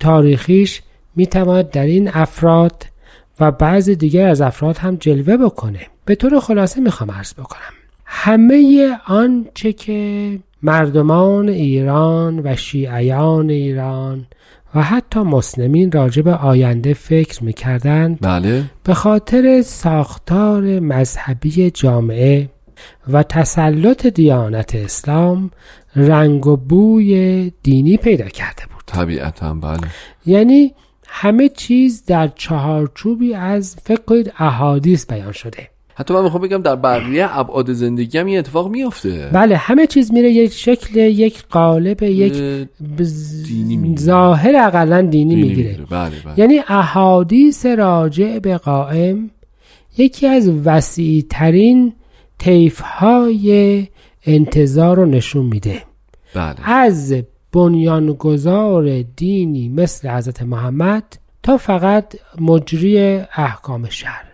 تاریخیش 0.00 0.82
می‌تواند 1.16 1.70
در 1.70 1.86
این 1.86 2.10
افراد 2.12 2.86
و 3.40 3.50
بعض 3.50 3.90
دیگر 3.90 4.28
از 4.28 4.40
افراد 4.40 4.78
هم 4.78 4.96
جلوه 4.96 5.36
بکنه. 5.36 5.80
به 6.04 6.14
طور 6.14 6.40
خلاصه 6.40 6.80
می‌خوام 6.80 7.10
عرض 7.10 7.34
بکنم. 7.34 7.72
همه 8.04 8.90
آنچه 9.06 9.72
که 9.72 10.38
مردمان 10.62 11.48
ایران 11.48 12.40
و 12.44 12.56
شیعیان 12.56 13.50
ایران 13.50 14.26
و 14.74 14.82
حتی 14.82 15.20
مسلمین 15.20 15.92
راجع 15.92 16.22
به 16.22 16.34
آینده 16.34 16.94
فکر 16.94 17.44
می‌کردند 17.44 18.18
بله. 18.20 18.64
به 18.84 18.94
خاطر 18.94 19.62
ساختار 19.62 20.80
مذهبی 20.80 21.70
جامعه 21.70 22.50
و 23.12 23.22
تسلط 23.22 24.06
دیانت 24.06 24.74
اسلام 24.74 25.50
رنگ 25.96 26.46
و 26.46 26.56
بوی 26.56 27.52
دینی 27.62 27.96
پیدا 27.96 28.28
کرده 28.28 28.62
بود. 28.66 28.82
طبیعتا 28.86 29.54
بله. 29.54 29.88
یعنی 30.26 30.74
همه 31.08 31.48
چیز 31.48 32.04
در 32.04 32.28
چهارچوبی 32.28 33.34
از 33.34 33.76
فکر 33.84 34.02
کنید 34.02 34.32
احادیث 34.38 35.06
بیان 35.06 35.32
شده. 35.32 35.68
حتی 35.98 36.14
من 36.14 36.22
می‌خوام 36.22 36.42
بگم 36.42 36.62
در 36.62 36.76
بقیه 36.76 37.38
ابعاد 37.38 37.72
زندگی 37.72 38.18
هم 38.18 38.26
این 38.26 38.38
اتفاق 38.38 38.68
میافته. 38.70 39.30
بله 39.32 39.56
همه 39.56 39.86
چیز 39.86 40.12
میره 40.12 40.30
یک 40.30 40.52
شکل 40.52 40.96
یک 40.96 41.44
قالب 41.50 42.02
یک 42.02 42.32
دینی 43.46 43.76
می‌گیره. 43.76 44.00
ظاهر 44.00 44.56
اقلا 44.56 45.00
دینی, 45.00 45.10
دینی 45.10 45.34
می‌گیره. 45.34 45.68
می‌گیره. 45.68 45.86
بله 45.90 46.10
بله. 46.24 46.34
یعنی 46.36 46.60
احادیث 46.68 47.66
راجع 47.66 48.38
به 48.38 48.56
قائم 48.56 49.30
یکی 49.98 50.26
از 50.26 50.48
وسیع 50.64 51.24
ترین 51.30 51.92
طیف 52.38 52.80
های 52.80 53.86
انتظار 54.26 54.96
رو 54.96 55.06
نشون 55.06 55.46
میده. 55.46 55.82
بله. 56.34 56.70
از 56.70 57.14
بنیانگذار 57.52 59.02
دینی 59.02 59.68
مثل 59.68 60.08
حضرت 60.08 60.42
محمد 60.42 61.04
تا 61.42 61.56
فقط 61.56 62.14
مجری 62.40 62.98
احکام 63.36 63.88
شهر 63.88 64.27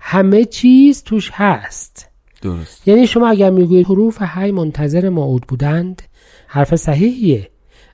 همه 0.00 0.44
چیز 0.44 1.02
توش 1.02 1.30
هست. 1.32 2.08
درست. 2.42 2.88
یعنی 2.88 3.06
شما 3.06 3.28
اگر 3.28 3.50
می‌گویید 3.50 3.86
حروف 3.86 4.22
حی 4.22 4.52
منتظر 4.52 5.08
موعود 5.08 5.46
بودند 5.46 6.02
حرف 6.46 6.76
صحیحیه. 6.76 7.50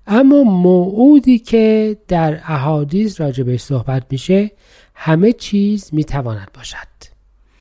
اما 0.07 0.43
موعودی 0.43 1.39
که 1.39 1.97
در 2.09 2.41
احادیث 2.47 3.21
راجبش 3.21 3.61
صحبت 3.61 4.03
میشه 4.11 4.51
همه 4.95 5.33
چیز 5.33 5.91
می‌تواند 5.93 6.49
باشد. 6.55 6.77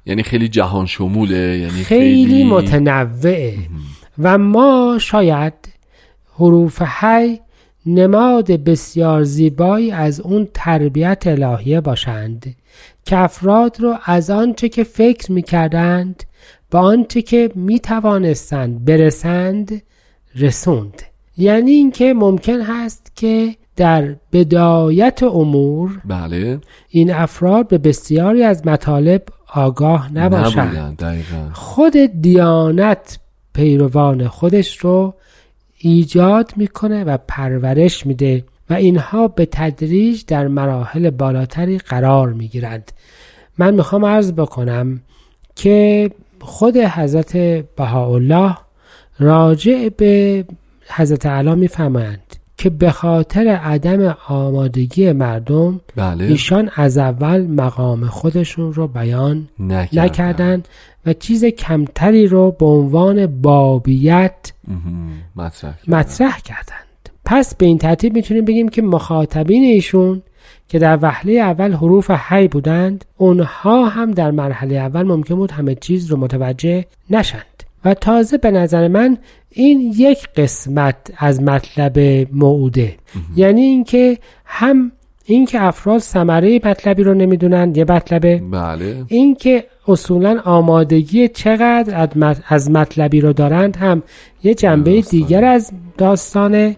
یعنی 0.05 0.23
خیلی 0.23 0.47
جهان 0.47 0.85
شموله 0.85 1.57
یعنی 1.57 1.69
خیلی, 1.69 1.83
خیلی 1.83 2.43
متنوعه. 2.43 3.57
و 4.19 4.37
ما 4.37 4.97
شاید 5.01 5.53
حروف 6.35 6.81
حی 6.81 7.39
نماد 7.85 8.51
بسیار 8.51 9.23
زیبایی 9.23 9.91
از 9.91 10.19
اون 10.19 10.47
تربیت 10.53 11.23
الهیه 11.25 11.81
باشند. 11.81 12.55
که 13.05 13.17
افراد 13.17 13.81
رو 13.81 13.97
از 14.05 14.29
آنچه 14.29 14.69
که 14.69 14.83
فکر 14.83 15.31
می‌کردند 15.31 16.23
به 16.69 16.77
آنچه 16.77 17.21
که 17.21 17.51
می‌توانستند 17.55 18.85
برسند 18.85 19.81
رسوند. 20.35 21.01
یعنی 21.37 21.71
اینکه 21.71 22.13
ممکن 22.13 22.61
هست 22.61 23.11
که 23.15 23.55
در 23.75 24.15
بدایت 24.31 25.23
امور 25.23 26.01
بله. 26.05 26.59
این 26.89 27.13
افراد 27.13 27.67
به 27.67 27.77
بسیاری 27.77 28.43
از 28.43 28.67
مطالب 28.67 29.23
آگاه 29.53 30.13
نباشند. 30.13 31.03
خود 31.53 31.93
دیانت 32.21 33.19
پیروان 33.53 34.27
خودش 34.27 34.77
رو 34.77 35.13
ایجاد 35.77 36.53
می‌کنه 36.55 37.03
و 37.03 37.17
پرورش 37.27 38.05
میده. 38.05 38.43
و 38.69 38.73
اینها 38.73 39.27
به 39.27 39.45
تدریج 39.51 40.23
در 40.27 40.47
مراحل 40.47 41.09
بالاتری 41.09 41.77
قرار 41.77 42.33
می‌گیرند 42.33 42.91
من 43.57 43.73
می‌خوام 43.73 44.05
عرض 44.05 44.31
بکنم 44.31 45.01
که 45.55 46.09
خود 46.41 46.77
حضرت 46.77 47.37
بهاءالله 47.75 48.57
راجع 49.19 49.89
به 49.97 50.45
حضرت 50.87 51.25
علا 51.25 51.55
می‌فهمند 51.55 52.35
که 52.57 52.69
به 52.69 52.91
خاطر 52.91 53.47
عدم 53.47 54.17
آمادگی 54.27 55.11
مردم 55.11 55.81
بله 55.95 56.25
ایشان 56.25 56.69
از 56.75 56.97
اول 56.97 57.47
مقام 57.47 58.05
خودشون 58.05 58.73
رو 58.73 58.87
بیان 58.87 59.47
نکردن, 59.59 60.03
نکردند 60.03 60.67
و 61.05 61.13
چیز 61.13 61.45
کمتری 61.45 62.27
رو 62.27 62.51
به 62.51 62.65
عنوان 62.65 63.41
بابیت 63.41 64.51
مهم. 64.67 65.11
مطرح 65.87 66.39
کردن. 66.39 66.82
پس 67.25 67.55
به 67.55 67.65
این 67.65 67.77
ترتیب 67.77 68.15
می‌تونیم 68.15 68.45
بگیم 68.45 68.69
که 68.69 68.81
مخاطبین 68.81 69.63
ایشون 69.63 70.21
که 70.67 70.79
در 70.79 70.99
وهله 71.01 71.33
اول 71.33 71.73
حروف 71.73 72.11
حی 72.11 72.47
بودند 72.47 73.05
اونها 73.17 73.85
هم 73.85 74.11
در 74.11 74.31
مرحله 74.31 74.75
اول 74.75 75.03
ممکن 75.03 75.35
بود 75.35 75.51
همه 75.51 75.75
چیز 75.75 76.11
رو 76.11 76.17
متوجه 76.17 76.85
نشند. 77.09 77.63
و 77.85 77.93
تازه 77.93 78.37
به 78.37 78.51
نظر 78.51 78.87
من 78.87 79.17
این 79.49 79.93
یک 79.97 80.27
قسمت 80.35 80.95
از 81.17 81.41
مطلب 81.41 81.99
موعوده. 82.33 82.95
یعنی 83.35 83.61
اینکه 83.61 84.17
هم 84.45 84.91
اینکه 85.25 85.63
افراد 85.63 85.99
ثمره 85.99 86.59
مطلبی 86.63 87.03
رو 87.03 87.13
نمی‌دونند 87.13 87.77
یه 87.77 87.85
مطلبه. 87.89 88.41
بله. 88.51 89.03
اینکه 89.07 89.63
اصولا 89.87 90.41
آمادگی 90.45 91.27
چقدر 91.27 92.01
از 92.01 92.09
مط- 92.09 92.43
از 92.47 92.71
مطلبی 92.71 93.21
رو 93.21 93.33
دارند 93.33 93.75
هم 93.75 94.03
یه 94.43 94.53
جنبه 94.53 94.91
داستانه. 94.91 95.23
دیگر 95.23 95.45
از 95.45 95.71
داستانه. 95.97 96.75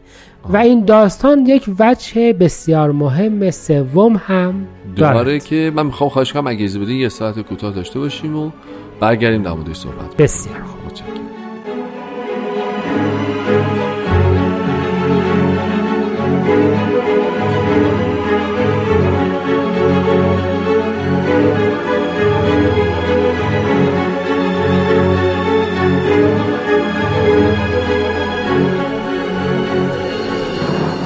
و 0.50 0.58
این 0.58 0.86
داستان 0.86 1.46
یک 1.46 1.70
وجه 1.80 2.34
بسیار 2.34 2.92
مهم 2.92 3.52
سوم 3.52 4.22
هم 4.25 4.68
داره 4.96 5.24
دارد 5.24 5.44
که 5.44 5.72
من 5.75 5.86
می‌خوام 5.86 6.10
خواهش 6.10 6.34
کنم 6.34 6.48
اگه 6.48 6.64
اجازه 6.64 6.80
بدین 6.80 6.98
یه 6.98 7.10
ساعت 7.10 7.40
کوتاه 7.40 7.74
داشته 7.74 8.00
باشیم 8.00 8.36
و 8.36 8.52
برگردیم 9.00 9.44
در 9.44 9.52
موردش 9.54 9.75
صحبت. 9.75 10.18
بسیار 10.18 10.64
خوب 10.64 10.86
متشکرم. 10.86 11.35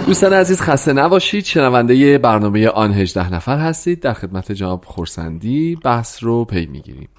دوستان 0.10 0.34
عزیز 0.34 0.62
خسته 0.62 0.94
نباشید. 0.94 1.46
شنونده 1.46 2.18
برنامه 2.18 2.68
آن 2.68 2.94
18 2.94 3.34
نفر 3.34 3.58
هستید. 3.58 4.00
در 4.00 4.14
خدمت 4.14 4.52
جناب 4.52 4.86
خورسندی 4.86 5.76
بحث 5.76 6.24
رو 6.24 6.46
پی 6.46 6.66
می‌گیریم. 6.66 7.10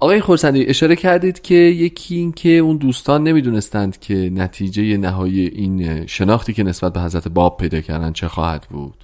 آقای 0.00 0.20
خورسندی 0.20 0.66
اشاره 0.66 0.96
کردید 0.96 1.42
که 1.42 1.54
یکی 1.54 2.14
این 2.14 2.32
که 2.32 2.48
اون 2.48 2.76
دوستان 2.76 3.22
نمی‌دونستند 3.22 4.00
که 4.00 4.14
نتیجه 4.14 4.96
نهایی 4.96 5.40
این 5.40 6.06
شناختی 6.06 6.52
که 6.52 6.62
نسبت 6.62 6.92
به 6.92 7.00
حضرت 7.00 7.28
باب 7.28 7.56
پیدا 7.56 7.80
کردن 7.80 8.12
چه 8.12 8.28
خواهد 8.28 8.66
بود. 8.70 8.94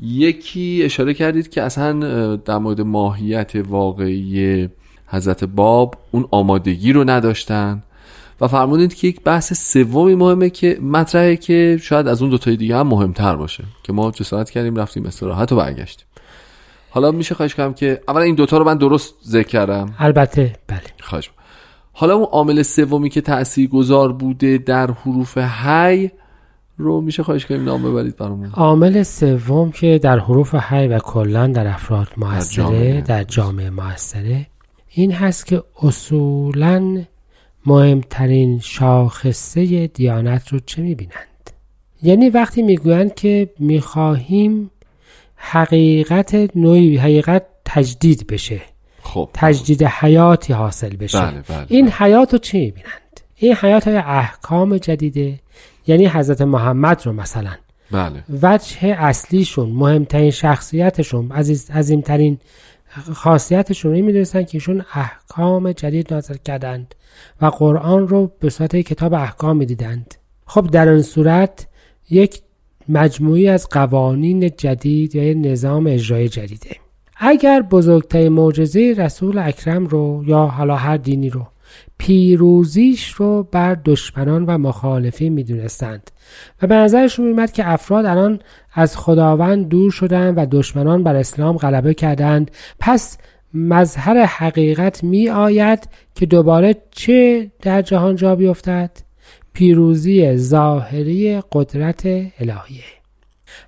یکی 0.00 0.82
اشاره 0.84 1.14
کردید 1.14 1.48
که 1.50 1.62
اصلا 1.62 2.36
در 2.36 2.58
مورد 2.58 2.80
ماهیت 2.80 3.52
واقعی 3.68 4.68
حضرت 5.06 5.44
باب 5.44 5.94
اون 6.10 6.28
آمادگی 6.30 6.92
رو 6.92 7.10
نداشتن. 7.10 7.82
و 8.40 8.48
فرمودید 8.48 8.94
که 8.94 9.08
یک 9.08 9.20
بحث 9.20 9.52
سومی 9.52 10.14
مهمه 10.14 10.50
که 10.50 10.78
مطرحه 10.82 11.36
که 11.36 11.78
شاید 11.82 12.08
از 12.08 12.22
اون 12.22 12.30
دوتای 12.30 12.56
دیگه 12.56 12.76
هم 12.76 12.86
مهمتر 12.86 13.36
باشه 13.36 13.64
که 13.82 13.92
ما 13.92 14.10
جسارت 14.10 14.50
کردیم 14.50 14.76
رفتیم 14.76 15.06
استراحت 15.06 15.52
و 15.52 15.56
برگشتیم 15.56 16.06
حالا 16.90 17.10
میشه 17.12 17.34
خواهش 17.34 17.54
کنم 17.54 17.74
که 17.74 18.00
اولا 18.08 18.22
این 18.22 18.34
دوتا 18.34 18.58
رو 18.58 18.64
من 18.64 18.78
درست 18.78 19.14
ذکر 19.26 19.48
کردم 19.48 19.94
البته 19.98 20.52
بله 20.68 20.80
خواهش. 21.00 21.30
حالا 21.92 22.14
اون 22.14 22.24
عامل 22.24 22.62
سومی 22.62 23.10
که 23.10 23.20
تأثیر 23.20 23.68
گذار 23.68 24.12
بوده 24.12 24.58
در 24.58 24.90
حروف 24.90 25.38
هی 25.38 26.10
رو 26.78 27.00
میشه 27.00 27.22
خواهش 27.22 27.46
کنیم 27.46 27.64
نام 27.64 27.82
ببرید 27.82 28.16
برامون 28.16 28.50
عامل 28.50 29.02
سوم 29.02 29.70
که 29.70 29.98
در 30.02 30.18
حروف 30.18 30.54
حی 30.54 30.88
و 30.88 30.98
کلا 30.98 31.46
در 31.46 31.66
افراد 31.66 32.08
موثره. 32.16 33.00
در 33.00 33.24
جامعه 33.24 33.70
موثره 33.70 34.46
این 34.88 35.12
هست 35.12 35.46
که 35.46 35.62
اصولا 35.82 37.04
مهمترین 37.66 38.60
شاخصه 38.60 39.86
دیانت 39.86 40.48
رو 40.48 40.60
چه 40.66 40.82
می‌بینند؟ 40.82 41.50
یعنی 42.02 42.28
وقتی 42.28 42.62
می‌گویند 42.62 43.14
که 43.14 43.50
می‌خواهیم 43.58 44.70
حقیقت 45.36 46.56
نوعی 46.56 46.96
حقیقت 46.96 47.42
تجدید 47.64 48.26
بشه 48.26 48.60
خب. 49.02 49.28
تجدید 49.34 49.82
حیاتی 49.82 50.52
حاصل 50.52 50.96
بشه 50.96 51.20
بله 51.20 51.42
بله 51.48 51.66
این 51.68 51.88
حیات 51.88 52.32
رو 52.32 52.38
چی 52.38 52.58
می‌بینند؟ 52.58 53.20
این 53.36 53.54
حیات 53.54 53.88
های 53.88 53.96
احکام 53.96 54.78
جدیده 54.78 55.40
یعنی 55.86 56.06
حضرت 56.06 56.40
محمد 56.40 57.02
رو 57.06 57.12
مثلا. 57.12 57.52
بله. 57.90 58.24
وجه 58.42 58.88
اصلیشون 58.98 59.70
مهمترین 59.70 60.30
شخصیتشون 60.30 61.32
عزیز 61.32 61.70
عظیمترین 61.70 62.38
خاصیتشون 63.12 63.96
رو 63.96 64.04
می‌دونستن 64.04 64.42
که 64.42 64.56
ایشون 64.56 64.84
احکام 64.94 65.72
جدید 65.72 66.14
نازل 66.14 66.36
کردند 66.44 66.94
و 67.40 67.46
قرآن 67.46 68.08
رو 68.08 68.32
به 68.40 68.50
صورت 68.50 68.76
کتاب 68.76 69.14
احکام 69.14 69.56
می‌دیدند. 69.56 70.14
خب 70.46 70.66
در 70.66 70.88
این 70.88 71.02
صورت 71.02 71.66
یک 72.10 72.42
مجموعی 72.88 73.48
از 73.48 73.68
قوانین 73.68 74.50
جدید 74.50 75.14
یا 75.14 75.34
نظام 75.34 75.86
اجرای 75.86 76.28
جدیده. 76.28 76.76
اگر 77.16 77.62
بزرگترین 77.62 78.28
معجزه 78.28 78.94
رسول 78.98 79.38
اکرم 79.38 79.86
رو 79.86 80.24
یا 80.26 80.46
حالا 80.46 80.76
هر 80.76 80.96
دینی 80.96 81.30
رو 81.30 81.46
پیروزیش 81.98 83.08
رو 83.08 83.42
بر 83.42 83.74
دشمنان 83.84 84.44
و 84.44 84.58
مخالفین 84.58 85.32
می‌دونستند 85.32 86.10
و 86.62 86.66
به 86.66 86.74
نظرشون 86.74 87.26
میومد 87.26 87.52
که 87.52 87.68
افراد 87.68 88.06
الان 88.06 88.38
از 88.72 88.96
خداوند 88.96 89.68
دور 89.68 89.90
شدند 89.90 90.38
و 90.38 90.46
دشمنان 90.46 91.02
بر 91.02 91.16
اسلام 91.16 91.56
غلبه 91.56 91.94
کردند. 91.94 92.50
پس 92.80 93.18
مظهر 93.54 94.24
حقیقت 94.24 95.04
می 95.04 95.28
آید 95.28 95.88
که 96.14 96.26
دوباره 96.26 96.76
چه 96.90 97.50
در 97.62 97.82
جهان 97.82 98.16
جا 98.16 98.36
بیفتد؟ 98.36 98.90
پیروزی 99.52 100.36
ظاهری 100.36 101.42
قدرت 101.52 102.06
الهیه 102.06 102.84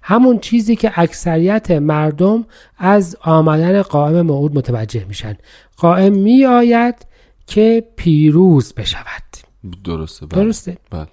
همون 0.03 0.39
چیزی 0.39 0.77
که 0.77 0.93
اکثریت 0.95 1.71
مردم 1.71 2.45
از 2.79 3.17
آمدن 3.21 3.83
قائم 3.83 4.21
موعود 4.21 4.59
متوجه 4.59 5.05
میشن. 5.05 5.37
قائم 5.77 6.13
می 6.13 6.45
آید 6.45 7.07
که 7.47 7.85
پیروز 7.97 8.75
بشود. 8.75 9.23
درسته 9.85 10.27
بله. 10.27 10.45
درسته. 10.45 10.77
بله. 10.91 11.07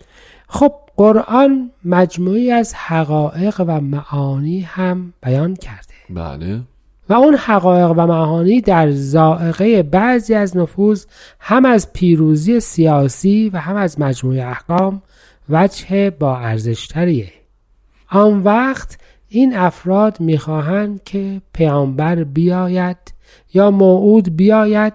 خب 0.47 0.73
قرآن 0.97 1.71
مجموعی 1.85 2.51
از 2.51 2.73
حقایق 2.73 3.61
و 3.67 3.81
معانی 3.81 4.61
هم 4.61 5.13
بیان 5.23 5.55
کرده. 5.55 5.93
بله. 6.09 6.61
و 7.09 7.13
اون 7.13 7.35
حقایق 7.35 7.91
و 7.91 8.07
معانی 8.07 8.61
در 8.61 8.91
زائقه 8.91 9.83
بعضی 9.83 10.33
از 10.33 10.57
نفوذ 10.57 11.05
هم 11.39 11.65
از 11.65 11.93
پیروزی 11.93 12.59
سیاسی 12.59 13.49
و 13.53 13.57
هم 13.57 13.75
از 13.75 13.99
مجموعه 13.99 14.47
احکام 14.47 15.01
وجه 15.49 16.09
با 16.09 16.37
ارزشتریه. 16.37 17.31
آن 18.09 18.43
وقت 18.43 18.97
این 19.29 19.55
افراد 19.55 20.19
می‌خواهند 20.19 21.03
که 21.03 21.41
پیامبر 21.53 22.23
بیاید 22.23 22.97
یا 23.53 23.71
موعود 23.71 24.35
بیاید 24.35 24.93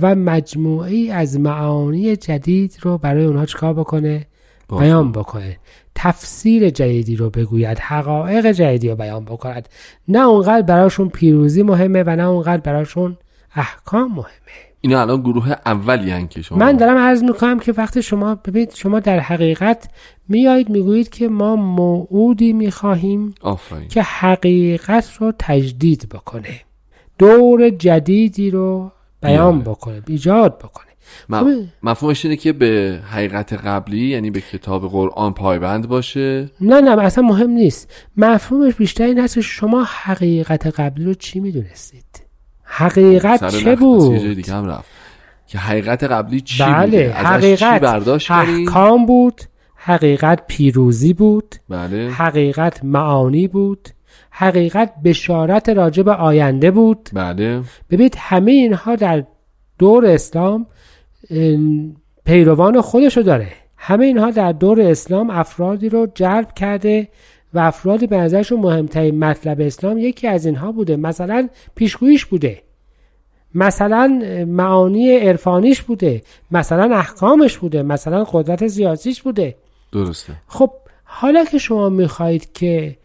و 0.00 0.14
مجموعی 0.14 1.10
از 1.10 1.40
معانی 1.40 2.16
جدید 2.16 2.78
رو 2.82 2.98
برای 2.98 3.24
اونها 3.24 3.46
چکار 3.46 3.74
بکنه. 3.74 4.26
بیان 4.78 5.12
بکنه. 5.12 5.56
تفسیر 5.94 6.70
جدیدی 6.70 7.16
رو 7.16 7.30
بگوید 7.30 7.78
حقایق 7.78 8.46
جدیدی 8.46 8.88
رو 8.88 8.96
بیان 8.96 9.24
بکند. 9.24 9.68
نه 10.08 10.18
اونقدر 10.18 10.62
براشون 10.62 11.08
پیروزی 11.08 11.62
مهمه 11.62 12.02
و 12.02 12.16
نه 12.16 12.22
اونقدر 12.22 12.60
براشون 12.60 13.16
احکام 13.54 14.10
مهمه. 14.10 14.26
اینا 14.80 15.00
الان 15.00 15.20
گروه 15.20 15.52
اولی 15.66 16.26
که 16.26 16.42
شما 16.42 16.58
من 16.58 16.76
دارم 16.76 16.98
عرض 16.98 17.22
می‌کنم 17.22 17.58
که 17.58 17.72
وقتی 17.72 18.02
شما 18.02 18.34
ببینید 18.34 18.74
شما 18.74 19.00
در 19.00 19.18
حقیقت 19.18 19.88
میایید 20.28 20.68
می‌گویید 20.68 21.08
که 21.08 21.28
ما 21.28 21.56
موعودی 21.56 22.52
می‌خواهیم 22.52 23.34
آفرین. 23.40 23.88
که 23.88 24.02
حقیقت 24.02 25.16
رو 25.18 25.32
تجدید 25.38 26.08
بکنه. 26.08 26.60
دور 27.18 27.70
جدیدی 27.70 28.50
رو 28.50 28.90
بیان 29.22 29.52
بیاره. 29.58 29.70
بکنه 29.70 30.02
ایجاد 30.06 30.58
بکنه. 30.58 30.89
مفهومش 31.82 32.24
اینه 32.24 32.36
که 32.36 32.52
به 32.52 33.00
حقیقت 33.10 33.52
قبلی 33.52 34.06
یعنی 34.06 34.30
به 34.30 34.40
کتاب 34.40 34.90
قرآن 34.90 35.34
پایبند 35.34 35.88
باشه. 35.88 36.50
نه 36.60 36.80
نه 36.80 37.02
اصلا 37.02 37.24
مهم 37.24 37.50
نیست. 37.50 37.92
مفهومش 38.16 38.74
بیشتر 38.74 39.04
این 39.04 39.18
هست 39.18 39.34
که 39.34 39.40
شما 39.40 39.84
حقیقت 39.84 40.66
قبلی 40.66 41.04
رو 41.04 41.14
چی 41.14 41.40
می‌دونستید؟ 41.40 42.04
حقیقت 42.62 43.50
سر 43.50 43.50
چه 43.50 43.76
بود؟ 43.76 44.16
دیگه 44.34 44.52
هم 44.54 44.66
رفت. 44.66 44.88
که 45.46 45.58
حقیقت 45.58 46.04
قبلی 46.04 46.40
چی 46.40 46.62
بله 46.62 46.86
بوده؟ 46.86 47.28
ازش 47.28 47.58
چی 47.58 47.64
حقیقت 47.64 47.80
برداشت 47.80 48.30
احکام 48.30 49.06
بود 49.06 49.40
حقیقت 49.74 50.42
پیروزی 50.46 51.12
بود 51.12 51.54
بله. 51.68 52.10
حقیقت 52.10 52.84
معانی 52.84 53.48
بود 53.48 53.88
حقیقت 54.30 54.92
بشارت 55.04 55.68
راجع 55.68 56.02
به 56.02 56.12
آینده 56.12 56.70
بود. 56.70 57.08
بله. 57.12 57.62
ببینید 57.90 58.14
همه 58.18 58.50
اینها 58.50 58.96
در 58.96 59.24
دور 59.78 60.06
اسلام 60.06 60.66
پیروان 62.24 62.80
خودشو 62.80 63.20
داره. 63.20 63.48
همه 63.76 64.06
اینها 64.06 64.30
در 64.30 64.52
دور 64.52 64.80
اسلام 64.80 65.30
افرادی 65.30 65.88
رو 65.88 66.08
جلب 66.14 66.52
کرده 66.52 67.08
و 67.54 67.58
افرادی 67.58 68.06
به 68.06 68.16
نظرشون 68.16 68.60
مهمترین 68.60 69.18
مطلب 69.18 69.60
اسلام 69.60 69.98
یکی 69.98 70.28
از 70.28 70.46
اینها 70.46 70.72
بوده. 70.72 70.96
مثلا 70.96 71.48
پیشگویش 71.74 72.24
بوده. 72.26 72.62
مثلا 73.54 74.22
معانی 74.46 75.16
عرفانیش 75.16 75.82
بوده. 75.82 76.22
مثلا 76.50 76.96
احکامش 76.96 77.58
بوده. 77.58 77.82
مثلا 77.82 78.24
قدرت 78.24 78.66
سیاسیش 78.66 79.22
بوده. 79.22 79.56
درسته. 79.92 80.32
خب 80.46 80.70
حالا 81.04 81.44
که 81.44 81.58
شما 81.58 81.88
می‌خواهید 81.88 82.52
که 82.52 82.96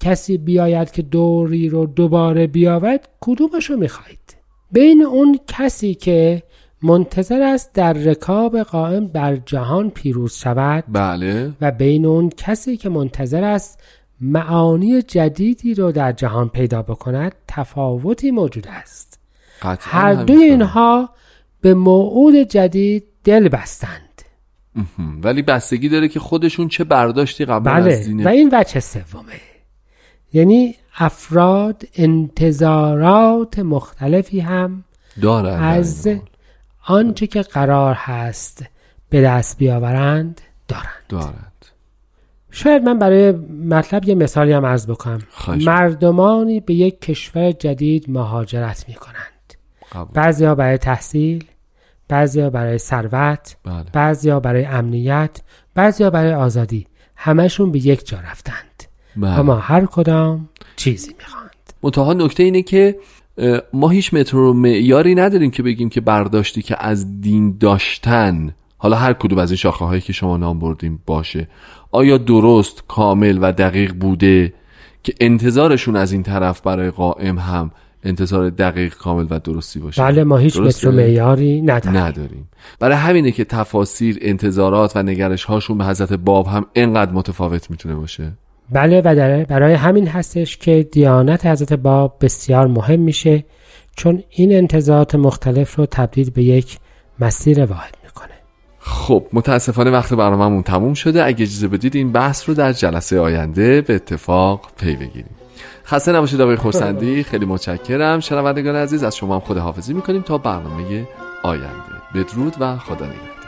کسی 0.00 0.38
بیاید 0.38 0.90
که 0.90 1.02
دوری 1.02 1.68
رو 1.68 1.86
دوباره 1.86 2.46
بیاورد 2.46 3.08
کدومش 3.20 3.70
رو 3.70 3.76
می‌خواهید؟ 3.76 4.36
بین 4.72 5.02
اون 5.02 5.38
کسی 5.46 5.94
که 5.94 6.42
منتظر 6.82 7.42
است 7.42 7.72
در 7.74 7.92
رکاب 7.92 8.58
قائم 8.58 9.06
بر 9.06 9.36
جهان 9.36 9.90
پیروز 9.90 10.34
شود 10.34 10.84
بله 10.88 11.52
و 11.60 11.70
بین 11.70 12.06
اون 12.06 12.30
کسی 12.36 12.76
که 12.76 12.88
منتظر 12.88 13.44
است 13.44 13.82
معانی 14.20 15.02
جدیدی 15.02 15.74
رو 15.74 15.92
در 15.92 16.12
جهان 16.12 16.48
پیدا 16.48 16.82
بکند 16.82 17.32
تفاوتی 17.48 18.30
موجود 18.30 18.66
است 18.68 19.20
هر 19.62 20.14
دوی. 20.14 20.44
اینها 20.44 21.10
به 21.60 21.74
موعود 21.74 22.34
جدید 22.34 23.04
دل 23.24 23.48
بستند. 23.48 24.22
ولی 25.22 25.42
بستگی 25.42 25.88
داره 25.88 26.08
که 26.08 26.20
خودشون 26.20 26.68
چه 26.68 26.84
برداشتی 26.84 27.44
قبل 27.44 27.70
از 27.70 27.84
بله 27.84 28.04
دین 28.04 28.24
و 28.24 28.28
این 28.28 28.50
وجه 28.52 28.80
سومه 28.80 29.32
یعنی 30.32 30.74
افراد 30.98 31.82
انتظارات 31.94 33.58
مختلفی 33.58 34.40
هم 34.40 34.84
دارن 35.22 35.62
از 35.62 36.06
حال. 36.06 36.20
آنچه 36.86 37.26
که 37.26 37.42
قرار 37.42 37.94
هست 37.94 38.64
به 39.10 39.22
دست 39.22 39.58
بیاورند 39.58 40.40
دارند. 40.68 40.86
دارند. 41.08 41.66
شاید 42.50 42.82
من 42.82 42.98
برای 42.98 43.32
مطلب 43.68 44.08
یه 44.08 44.14
مثالی 44.14 44.52
هم 44.52 44.66
عرض 44.66 44.86
بکنم. 44.86 45.22
مردمانی 45.48 46.60
به 46.60 46.74
یک 46.74 47.00
کشور 47.00 47.52
جدید 47.52 48.10
مهاجرت 48.10 48.84
می 48.88 48.94
کنند 48.94 49.54
قبول. 49.92 50.14
بعضیا 50.14 50.54
برای 50.54 50.78
تحصیل 50.78 51.44
بعضیا 52.08 52.50
برای 52.50 52.78
ثروت 52.78 53.56
بله. 53.64 53.84
بعضیا 53.92 54.40
برای 54.40 54.64
امنیت 54.64 55.40
بعضیا 55.74 56.10
برای 56.10 56.34
آزادی. 56.34 56.86
همشون 57.16 57.72
به 57.72 57.86
یک 57.86 58.06
جا 58.06 58.18
رفتند. 58.18 58.84
بله. 59.16 59.38
اما 59.38 59.56
هر 59.56 59.86
کدام 59.86 60.48
چیزی 60.76 61.14
می‌خواند. 61.18 61.50
منتها 61.82 62.12
نکته 62.12 62.42
اینه 62.42 62.62
که 62.62 62.98
ما 63.72 63.88
هیچ 63.88 64.14
متر 64.14 64.36
و 64.36 64.52
معیاری 64.52 65.14
نداریم 65.14 65.50
که 65.50 65.62
بگیم 65.62 65.88
که 65.88 66.00
برداشتی 66.00 66.62
که 66.62 66.76
از 66.86 67.20
دین 67.20 67.56
داشتن 67.60 68.54
حالا 68.78 68.96
هر 68.96 69.12
کدوم 69.12 69.38
از 69.38 69.50
این 69.50 69.56
شاخه 69.56 69.84
هایی 69.84 70.00
که 70.00 70.12
شما 70.12 70.36
نام 70.36 70.58
بردیم 70.58 71.02
باشه. 71.06 71.48
آیا 71.92 72.18
درست 72.18 72.84
کامل 72.88 73.38
و 73.42 73.52
دقیق 73.52 73.92
بوده 73.92 74.52
که 75.02 75.14
انتظارشون 75.20 75.96
از 75.96 76.12
این 76.12 76.22
طرف 76.22 76.60
برای 76.60 76.90
قائم 76.90 77.38
هم 77.38 77.70
انتظار 78.04 78.50
دقیق 78.50 78.94
کامل 78.94 79.26
و 79.30 79.38
درستی 79.38 79.80
باشه؟ 79.80 80.02
بله 80.02 80.24
ما 80.24 80.36
هیچ 80.36 80.56
درسته؟ 80.56 80.88
متر 80.88 80.98
و 80.98 81.00
معیاری 81.00 81.62
نداریم. 81.62 82.00
نداریم. 82.00 82.48
برای 82.78 82.96
همینه 82.96 83.32
که 83.32 83.44
تفاسیر 83.44 84.18
انتظارات 84.20 84.96
و 84.96 85.02
نگرش 85.02 85.44
هاشون 85.44 85.78
به 85.78 85.84
حضرت 85.84 86.12
باب 86.12 86.46
هم 86.46 86.66
انقدر 86.74 87.12
متفاوت 87.12 87.70
می‌تونه 87.70 87.94
باشه. 87.94 88.32
بله 88.72 89.02
و 89.04 89.14
در- 89.14 89.44
برای 89.44 89.74
همین 89.74 90.08
هستش 90.08 90.56
که 90.56 90.88
دیانت 90.92 91.46
حضرت 91.46 91.72
باب 91.72 92.16
بسیار 92.20 92.66
مهم 92.66 93.00
میشه 93.00 93.44
چون 93.96 94.22
این 94.30 94.52
انتظارات 94.52 95.14
مختلف 95.14 95.74
رو 95.74 95.86
تبدیل 95.86 96.30
به 96.30 96.42
یک 96.42 96.78
مسیر 97.20 97.64
واحد 97.64 97.94
می‌کنه. 98.04 98.28
خب 98.78 99.26
متاسفانه 99.32 99.90
وقت 99.90 100.14
برنامه‌مون 100.14 100.62
تموم 100.62 100.94
شده. 100.94 101.24
اگه 101.24 101.42
اجازه 101.42 101.68
بدید 101.68 101.96
این 101.96 102.12
بحث 102.12 102.48
رو 102.48 102.54
در 102.54 102.72
جلسه 102.72 103.20
آینده 103.20 103.80
به 103.80 103.94
اتفاق 103.94 104.60
پی 104.78 104.96
بگیریم. 104.96 105.36
خسته 105.84 106.12
نباشید 106.12 106.40
آقای 106.40 106.56
خورسندی. 106.56 107.22
خیلی 107.22 107.46
متشکرم. 107.46 108.20
شنوندگان 108.20 108.76
عزیز 108.76 109.02
از 109.02 109.16
شما 109.16 109.34
هم 109.34 109.40
خداحافظی 109.40 109.94
می‌کنیم 109.94 110.22
تا 110.22 110.38
برنامه 110.38 111.06
آینده. 111.42 111.66
بدرود 112.14 112.54
و 112.60 112.76
خدا 112.76 113.06
نگهدار. 113.06 113.39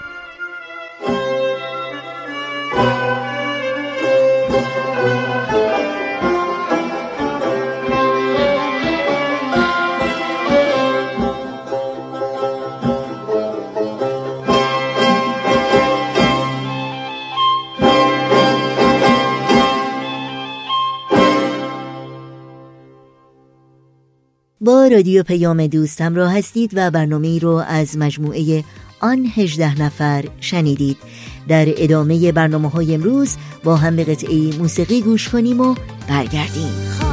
با 24.63 24.87
رادیو 24.87 25.23
پیام 25.23 25.67
دوست 25.67 26.01
همراه 26.01 26.39
هستید 26.39 26.71
و 26.75 26.91
برنامه 26.91 27.29
ای 27.29 27.39
رو 27.39 27.51
از 27.69 27.99
مجموعه 27.99 28.65
آن 29.01 29.27
18 29.35 29.83
نفر 29.83 30.25
شنیدید. 30.41 30.97
در 31.49 31.67
ادامه 31.77 32.33
برنامه 32.33 32.69
های 32.71 32.95
امروز 32.95 33.37
با 33.65 33.77
هم 33.77 33.97
به 33.97 34.05
قطعه 34.05 34.59
موسیقی 34.59 35.01
گوش 35.01 35.29
کنیم 35.29 35.61
و 35.61 35.75
برگردیم. 36.09 37.12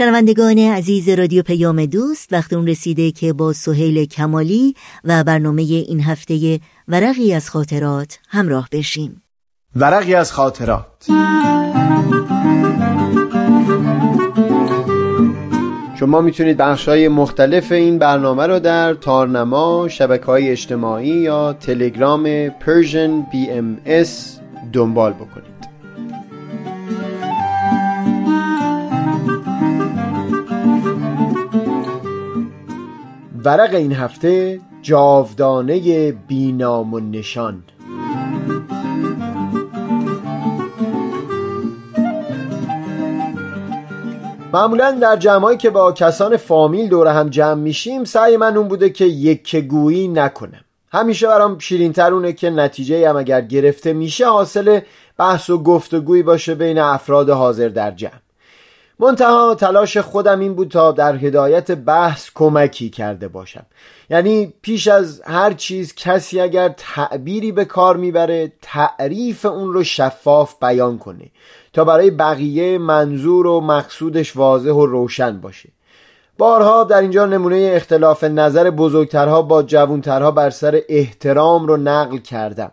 شنوندگان 0.00 0.58
عزیز 0.58 1.08
رادیو 1.08 1.42
پیام 1.42 1.86
دوست 1.86 2.32
وقت 2.32 2.52
اون 2.52 2.66
رسیده 2.66 3.10
که 3.10 3.32
با 3.32 3.52
سهیل 3.52 4.04
کمالی 4.04 4.74
و 5.04 5.24
برنامه 5.24 5.62
این 5.62 6.00
هفته 6.00 6.60
ورقی 6.88 7.34
از 7.34 7.50
خاطرات 7.50 8.18
همراه 8.28 8.68
بشیم. 8.72 9.22
ورقی 9.76 10.14
از 10.14 10.32
خاطرات. 10.32 11.06
شما 15.98 16.20
می‌تونید 16.20 16.56
بخش 16.56 16.88
های 16.88 17.08
مختلف 17.08 17.72
این 17.72 17.98
برنامه 17.98 18.46
رو 18.46 18.58
در 18.58 18.94
تارنما، 18.94 19.88
شبکه 19.88 20.24
های 20.24 20.50
اجتماعی 20.50 21.08
یا 21.08 21.52
تلگرام 21.52 22.48
Persian 22.48 23.24
BMS 23.32 24.08
دنبال 24.72 25.12
بکنید. 25.12 25.49
ورق 33.44 33.74
این 33.74 33.92
هفته 33.92 34.60
جاودانه 34.82 36.12
بینام 36.12 36.94
و 36.94 37.00
نشان. 37.00 37.62
معمولا 44.52 44.90
در 44.90 45.16
جمعایی 45.16 45.58
که 45.58 45.70
با 45.70 45.92
کسان 45.92 46.36
فامیل 46.36 46.88
دور 46.88 47.08
هم 47.08 47.28
جمع 47.28 47.54
میشیم 47.54 48.04
سعی 48.04 48.36
من 48.36 48.56
اون 48.56 48.68
بوده 48.68 48.90
که 48.90 49.04
یک 49.04 49.56
گویی 49.56 50.08
نکنم. 50.08 50.64
همیشه 50.92 51.26
برام 51.26 51.58
شیرین 51.58 51.92
ترونه 51.92 52.32
که 52.32 52.50
نتیجه 52.50 53.08
هم 53.08 53.16
اگر 53.16 53.40
گرفته 53.40 53.92
میشه 53.92 54.26
حاصل 54.26 54.80
بحث 55.18 55.50
و 55.50 55.62
گفتگویی 55.62 56.22
باشه 56.22 56.54
بین 56.54 56.78
افراد 56.78 57.30
حاضر 57.30 57.68
در 57.68 57.90
جمع. 57.90 58.29
منتها 59.02 59.54
تلاش 59.54 59.96
خودم 59.96 60.40
این 60.40 60.54
بود 60.54 60.70
تا 60.70 60.92
در 60.92 61.16
هدایت 61.16 61.70
بحث 61.70 62.30
کمکی 62.34 62.90
کرده 62.90 63.28
باشم. 63.28 63.66
یعنی 64.10 64.54
پیش 64.62 64.88
از 64.88 65.20
هر 65.20 65.52
چیز 65.52 65.94
کسی 65.94 66.40
اگر 66.40 66.68
تعبیری 66.68 67.52
به 67.52 67.64
کار 67.64 67.96
می‌بره 67.96 68.52
تعریف 68.62 69.44
اون 69.46 69.72
رو 69.72 69.84
شفاف 69.84 70.54
بیان 70.62 70.98
کنه 70.98 71.30
تا 71.72 71.84
برای 71.84 72.10
بقیه 72.10 72.78
منظور 72.78 73.46
و 73.46 73.60
مقصودش 73.60 74.36
واضح 74.36 74.70
و 74.70 74.86
روشن 74.86 75.40
باشه. 75.40 75.68
بارها 76.38 76.84
در 76.84 77.00
اینجا 77.00 77.26
نمونه 77.26 77.72
اختلاف 77.74 78.24
نظر 78.24 78.70
بزرگترها 78.70 79.42
با 79.42 79.62
جوانترها 79.62 80.30
بر 80.30 80.50
سر 80.50 80.80
احترام 80.88 81.66
رو 81.66 81.76
نقل 81.76 82.16
کردم. 82.16 82.72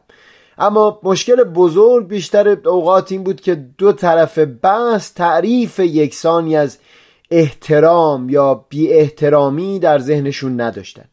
اما 0.58 1.00
مشکل 1.04 1.44
بزرگ 1.44 2.08
بیشتر 2.08 2.58
اوقات 2.66 3.12
این 3.12 3.24
بود 3.24 3.42
که 3.42 3.56
دو 3.56 3.92
طرف 3.92 4.40
بحث 4.62 5.14
تعریف 5.14 5.80
یکسانی 5.80 6.58
از 6.58 6.78
احترام 7.32 8.30
یا 8.30 8.66
بی 8.70 8.94
احترامی 8.94 9.80
در 9.80 10.00
ذهنشون 10.00 10.62
نداشتن. 10.62 11.06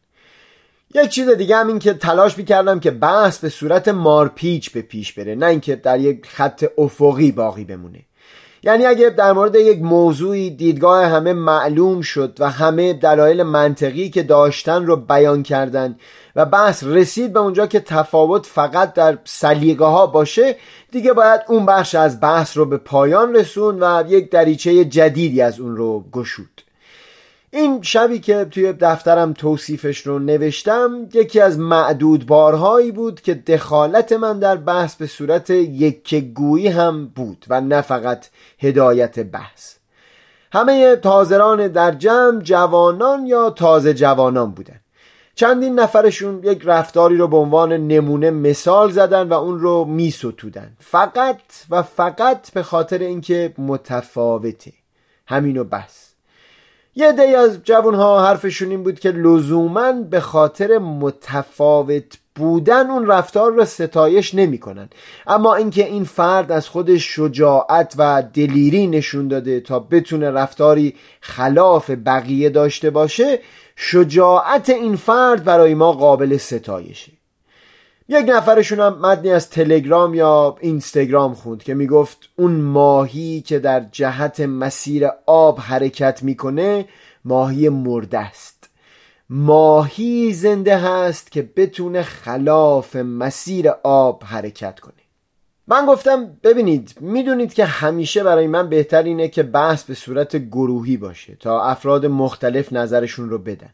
یک 0.95 1.09
چیز 1.09 1.29
دیگه 1.29 1.55
هم 1.55 1.67
این 1.67 1.79
که 1.79 1.93
تلاش 1.93 2.37
می‌کردم 2.37 2.79
که 2.79 2.91
بحث 2.91 3.39
به 3.39 3.49
صورت 3.49 3.87
مارپیچ 3.87 4.71
به 4.71 4.81
پیش 4.81 5.13
بره 5.13 5.35
نه 5.35 5.45
اینکه 5.45 5.75
در 5.75 5.99
یک 5.99 6.25
خط 6.25 6.65
افقی 6.77 7.31
باقی 7.31 7.63
بمونه. 7.63 7.99
یعنی 8.65 8.85
اگه 8.85 9.09
در 9.09 9.31
مورد 9.31 9.55
یک 9.55 9.81
موضوعی 9.81 10.49
دیدگاه 10.49 11.05
همه 11.05 11.33
معلوم 11.33 12.01
شد 12.01 12.37
و 12.39 12.49
همه 12.49 12.93
دلایل 12.93 13.43
منطقی 13.43 14.09
که 14.09 14.23
داشتن 14.23 14.85
رو 14.85 14.95
بیان 14.95 15.43
کردن 15.43 15.95
و 16.35 16.45
بحث 16.45 16.83
رسید 16.83 17.33
به 17.33 17.39
اونجا 17.39 17.67
که 17.67 17.79
تفاوت 17.79 18.45
فقط 18.45 18.93
در 18.93 19.17
سلیقه 19.23 19.85
ها 19.85 20.07
باشه 20.07 20.55
دیگه 20.91 21.13
باید 21.13 21.41
اون 21.47 21.65
بخش 21.65 21.95
از 21.95 22.21
بحث 22.21 22.57
رو 22.57 22.65
به 22.65 22.77
پایان 22.77 23.35
رسون 23.35 23.83
و 23.83 24.03
یک 24.07 24.31
دریچه 24.31 24.85
جدیدی 24.85 25.41
از 25.41 25.59
اون 25.59 25.75
رو 25.75 26.03
گشود. 26.11 26.64
این 27.55 27.81
شبی 27.81 28.19
که 28.19 28.45
توی 28.45 28.73
دفترم 28.73 29.33
توصیفش 29.33 30.07
رو 30.07 30.19
نوشتم 30.19 31.09
یکی 31.13 31.39
از 31.39 31.59
معدود 31.59 32.25
بارهایی 32.25 32.91
بود 32.91 33.21
که 33.21 33.33
دخالت 33.33 34.11
من 34.11 34.39
در 34.39 34.55
بحث 34.55 34.95
به 34.95 35.07
صورت 35.07 35.49
یک 35.49 36.15
گویی 36.15 36.67
هم 36.67 37.07
بود 37.07 37.45
و 37.49 37.61
نه 37.61 37.81
فقط 37.81 38.25
هدایت 38.59 39.19
بحث. 39.19 39.75
همه 40.53 40.95
تازران 40.95 41.67
در 41.67 41.91
جمع 41.91 42.41
جوانان 42.41 43.25
یا 43.25 43.49
تازه 43.49 43.93
جوانان 43.93 44.51
بودن. 44.51 44.79
چندین 45.35 45.79
نفرشون 45.79 46.39
یک 46.43 46.61
رفتاری 46.65 47.17
رو 47.17 47.27
به 47.27 47.37
عنوان 47.37 47.73
نمونه 47.73 48.31
مثال 48.31 48.91
زدن 48.91 49.27
و 49.29 49.33
اون 49.33 49.59
رو 49.59 49.85
می 49.85 50.11
ستودن 50.11 50.71
فقط 50.79 51.41
و 51.69 51.81
فقط 51.81 52.51
به 52.51 52.63
خاطر 52.63 52.99
اینکه 52.99 53.53
متفاوته. 53.57 54.73
همینو 55.27 55.63
بس. 55.63 56.14
یه 56.97 57.11
دی 57.11 57.35
از 57.35 57.59
جوانها 57.63 58.27
حرفشون 58.27 58.69
این 58.69 58.83
بود 58.83 58.99
که 58.99 59.11
لزوما 59.11 59.91
به 59.91 60.19
خاطر 60.19 60.77
متفاوت 60.77 62.17
بودن 62.35 62.89
اون 62.89 63.07
رفتار 63.07 63.51
رو 63.51 63.65
ستایش 63.65 64.35
نمی‌کنن. 64.35 64.89
اما 65.27 65.55
اینکه 65.55 65.85
این 65.85 66.03
فرد 66.03 66.51
از 66.51 66.69
خودش 66.69 67.15
شجاعت 67.15 67.93
و 67.97 68.23
دلیری 68.33 68.87
نشون 68.87 69.27
داده 69.27 69.59
تا 69.59 69.79
بتونه 69.79 70.31
رفتاری 70.31 70.95
خلاف 71.21 71.91
بقیه 72.05 72.49
داشته 72.49 72.89
باشه 72.89 73.39
شجاعت 73.75 74.69
این 74.69 74.95
فرد 74.95 75.43
برای 75.43 75.73
ما 75.73 75.91
قابل 75.91 76.37
ستایشه. 76.37 77.11
یک 78.09 78.25
نفرشون 78.29 78.79
هم 78.79 78.99
مدنی 79.01 79.31
از 79.31 79.49
تلگرام 79.49 80.13
یا 80.13 80.57
اینستاگرام 80.61 81.33
خوند 81.33 81.63
که 81.63 81.73
می‌گفت 81.73 82.29
اون 82.35 82.51
ماهی 82.51 83.41
که 83.41 83.59
در 83.59 83.85
جهت 83.91 84.39
مسیر 84.39 85.07
آب 85.25 85.59
حرکت 85.59 86.23
می‌کنه 86.23 86.85
ماهی 87.25 87.69
مرده 87.69 88.19
است. 88.19 88.69
ماهی 89.29 90.33
زنده 90.33 90.77
هست 90.77 91.31
که 91.31 91.49
بتونه 91.55 92.03
خلاف 92.03 92.95
مسیر 92.95 93.69
آب 93.83 94.23
حرکت 94.23 94.79
کنه. 94.79 94.93
من 95.67 95.85
گفتم 95.85 96.37
ببینید 96.43 96.95
می‌دونید 97.01 97.53
که 97.53 97.65
همیشه 97.65 98.23
برای 98.23 98.47
من 98.47 98.69
بهتر 98.69 99.03
اینه 99.03 99.27
که 99.27 99.43
بحث 99.43 99.83
به 99.83 99.93
صورت 99.93 100.35
گروهی 100.35 100.97
باشه 100.97 101.35
تا 101.35 101.63
افراد 101.63 102.05
مختلف 102.05 102.73
نظرشون 102.73 103.29
رو 103.29 103.37
بدن. 103.37 103.73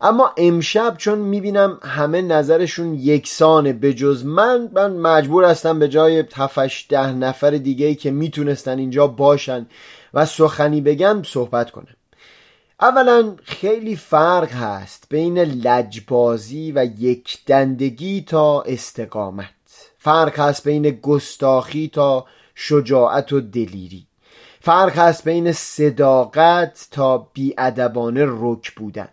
اما 0.00 0.30
امشب 0.36 0.94
چون 0.98 1.18
می‌بینم 1.18 1.78
همه 1.82 2.22
نظرشون 2.22 2.94
یکسانه 2.94 3.72
به 3.72 3.94
جز 3.94 4.24
من 4.24 4.68
من 4.72 4.96
مجبور 4.96 5.44
هستم 5.44 5.78
به 5.78 5.88
جای 5.88 6.22
تفش 6.22 6.86
ده 6.88 7.12
نفر 7.12 7.50
دیگه 7.50 7.94
که 7.94 8.10
می‌تونستن 8.10 8.78
اینجا 8.78 9.06
باشن 9.06 9.66
و 10.14 10.26
سخنی 10.26 10.80
بگن 10.80 11.22
صحبت 11.22 11.70
کنم. 11.70 11.96
اولا 12.80 13.36
خیلی 13.42 13.96
فرق 13.96 14.52
هست 14.52 15.06
بین 15.10 15.38
لجبازی 15.38 16.72
و 16.72 16.86
یک 16.98 17.38
دندگی 17.46 18.20
تا 18.20 18.62
استقامت. 18.62 19.46
فرق 19.98 20.40
هست 20.40 20.64
بین 20.64 20.90
گستاخی 20.90 21.88
تا 21.88 22.26
شجاعت 22.54 23.32
و 23.32 23.40
دلیری. 23.40 24.06
فرق 24.60 24.98
هست 24.98 25.24
بین 25.24 25.52
صداقت 25.52 26.88
تا 26.90 27.18
بیادبانه 27.18 28.26
رک 28.28 28.74
بودن. 28.74 29.08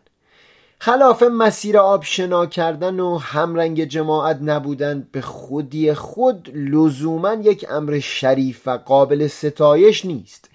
خلاف 0.80 1.24
مسیر 1.24 1.78
آب 1.78 2.04
شنا 2.04 2.46
کردن 2.46 3.00
و 3.00 3.18
همرنگ 3.18 3.84
جماعت 3.84 4.40
نبودن 4.42 5.08
به 5.12 5.22
خودی 5.22 5.94
خود 5.94 6.52
لزوما 6.54 7.34
یک 7.34 7.66
امر 7.70 8.00
شریف 8.00 8.62
و 8.66 8.72
قابل 8.72 9.28
ستایش 9.28 10.06
نیست. 10.06 10.50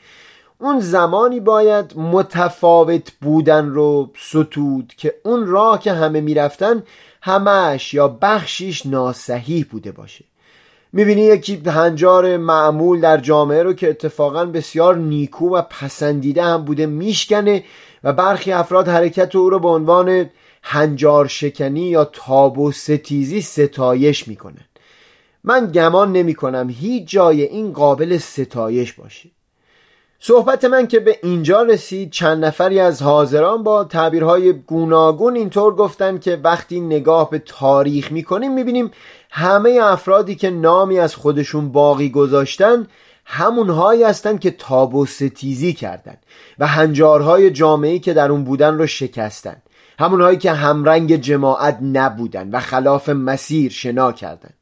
اون 0.58 0.80
زمانی 0.80 1.40
باید 1.40 1.92
متفاوت 1.96 3.12
بودن 3.20 3.68
رو 3.68 4.11
ستود 4.18 4.92
که 4.96 5.14
اون 5.24 5.46
راه 5.46 5.80
که 5.80 5.92
همه 5.92 6.20
می‌رفتن 6.20 6.82
همش 7.22 7.94
یا 7.94 8.08
بخشیش 8.08 8.87
ناسحیح 8.87 9.66
بوده 9.70 9.92
باشه. 9.92 10.24
می‌بینی 10.92 11.22
یکی 11.22 11.62
هنجار 11.66 12.37
معمول 12.37 13.00
در 13.00 13.16
جامعه 13.16 13.62
رو 13.62 13.72
که 13.72 13.90
اتفاقا 13.90 14.44
بسیار 14.44 14.96
نیکو 14.96 15.48
و 15.48 15.62
پسندیده 15.62 16.44
هم 16.44 16.64
بوده 16.64 16.87
میشکنه 16.87 17.64
و 18.04 18.12
برخی 18.12 18.52
افراد 18.52 18.88
حرکت 18.88 19.36
او 19.36 19.50
رو 19.50 19.58
به 19.58 19.68
عنوان 19.68 20.30
هنجار 20.62 21.26
شکنی 21.26 21.80
یا 21.80 22.04
تاب 22.04 22.58
و 22.58 22.72
ستیزی 22.72 23.40
ستایش 23.40 24.28
می‌کنن. 24.28 24.64
من 25.44 25.72
گمان 25.72 26.12
نمی 26.12 26.34
کنم 26.34 26.68
هیچ 26.70 27.08
جای 27.08 27.42
این 27.42 27.72
قابل 27.72 28.18
ستایش 28.18 28.92
باشه. 28.92 29.30
صحبت 30.18 30.64
من 30.64 30.86
که 30.86 31.00
به 31.00 31.18
اینجا 31.22 31.62
رسید 31.62 32.10
چند 32.10 32.44
نفری 32.44 32.80
از 32.80 33.02
حاضران 33.02 33.62
با 33.62 33.84
تعبیرهای 33.84 34.52
گوناگون 34.52 35.36
اینطور 35.36 35.74
گفتن 35.74 36.18
که 36.18 36.40
وقتی 36.44 36.80
نگاه 36.80 37.30
به 37.30 37.38
تاریخ 37.38 38.12
می‌کنیم 38.12 38.54
می‌بینیم 38.54 38.90
همه 39.30 39.78
افرادی 39.82 40.34
که 40.34 40.50
نامی 40.50 40.98
از 40.98 41.14
خودشون 41.14 41.72
باقی 41.72 42.10
گذاشتن 42.10 42.86
همونهایی 43.34 44.02
هستند 44.02 44.40
که 44.40 44.50
تاب 44.50 44.94
و 44.94 45.06
ستیزی 45.06 45.72
کردند 45.72 46.18
و 46.58 46.66
هنجارهای 46.66 47.50
جامعه 47.50 47.98
که 47.98 48.14
در 48.14 48.30
اون 48.30 48.44
بودن 48.44 48.78
رو 48.78 48.86
شکستن. 48.86 49.56
همونهایی 49.98 50.38
که 50.38 50.52
همرنگ 50.52 51.16
جماعت 51.16 51.78
نبودن 51.82 52.50
و 52.50 52.60
خلاف 52.60 53.08
مسیر 53.08 53.72
شنا 53.72 54.12
کردند 54.12 54.54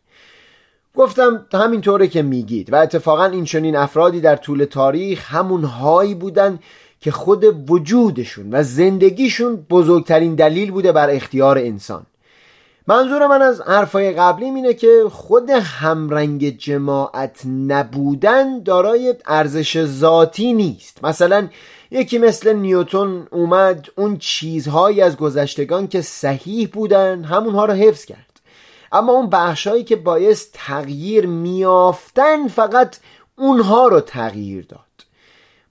گفتم 0.95 1.47
همینطوره 1.53 2.09
که 2.09 2.23
میگید 2.23 2.73
و 2.73 2.77
اتفاقا 2.77 3.25
این 3.25 3.45
چنین 3.45 3.77
افرادی 3.77 4.21
در 4.21 4.37
طول 4.37 4.65
تاریخ 4.65 5.35
همون 5.35 5.65
هایی 5.65 6.15
بودن 6.15 6.59
که 7.01 7.11
خود 7.11 7.71
وجودشون 7.71 8.49
و 8.53 8.63
زندگیشون 8.63 9.57
بزرگترین 9.71 10.35
دلیل 10.35 10.71
بوده 10.71 10.93
بر 10.93 11.11
اختیار 11.11 11.59
انسان. 11.59 12.07
منظور 12.87 13.27
من 13.27 13.43
از 13.43 13.61
حرفای 13.61 14.13
قبلی 14.13 14.45
اینه 14.45 14.75
که 14.75 15.05
خود 15.11 15.51
همرنگ 15.51 16.59
جماعت 16.59 17.41
نبودن 17.47 18.63
دارای 18.63 19.15
ارزش 19.27 19.85
ذاتی 19.85 20.53
نیست. 20.53 21.05
مثلا 21.05 21.49
یکی 21.91 22.19
مثل 22.19 22.53
نیوتون 22.53 23.27
اومد 23.31 23.89
اون 23.97 24.19
چیزهایی 24.19 25.01
از 25.01 25.17
گذشتگان 25.17 25.89
که 25.89 26.03
صحیح 26.03 26.69
بودن 26.69 27.25
همونها 27.25 27.65
رو 27.65 27.73
حفظ 27.73 28.05
کرد. 28.05 28.41
اما 28.93 29.13
اون 29.13 29.31
بخشهایی 29.31 29.85
که 29.85 29.97
باعث 29.97 30.49
تغییر 30.53 31.27
میافتن 31.27 32.49
فقط 32.49 32.97
اونها 33.37 33.89
رو 33.89 34.01
تغییر 34.01 34.67
داد. 34.69 34.81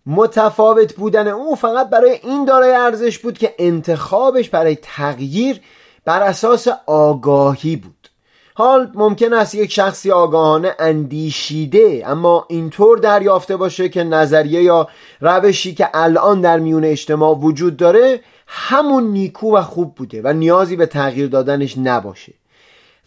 متفاوت 0.06 0.96
بودن 0.96 1.28
او 1.28 1.56
فقط 1.56 1.90
برای 1.90 2.20
این 2.24 2.46
دارای 2.46 2.72
ارزش 2.72 3.20
بود 3.20 3.38
که 3.38 3.56
انتخابش 3.60 4.50
برای 4.50 4.78
تغییر 4.82 5.62
بر 6.06 6.24
اساس 6.24 6.68
آگاهی 6.88 7.76
بود. 7.76 8.10
حال 8.56 8.92
ممکن 8.96 9.34
است 9.34 9.56
یک 9.56 9.72
شخصی 9.72 10.12
آگاهانه 10.12 10.76
اندیشیده 10.80 12.04
اما 12.06 12.46
اینطور 12.50 12.98
دریافته 12.98 13.58
باشه 13.58 13.90
که 13.90 14.04
نظریه 14.04 14.64
یا 14.64 14.88
روشی 15.22 15.74
که 15.74 15.90
الان 15.94 16.42
در 16.42 16.60
میون 16.60 16.86
اجتماع 16.86 17.36
وجود 17.36 17.78
داره 17.78 18.22
همون 18.48 19.04
نیکو 19.04 19.56
و 19.56 19.62
خوب 19.62 19.96
بوده 19.96 20.22
و 20.24 20.34
نیازی 20.34 20.76
به 20.76 20.86
تغییر 20.86 21.28
دادنش 21.28 21.78
نباشه. 21.78 22.34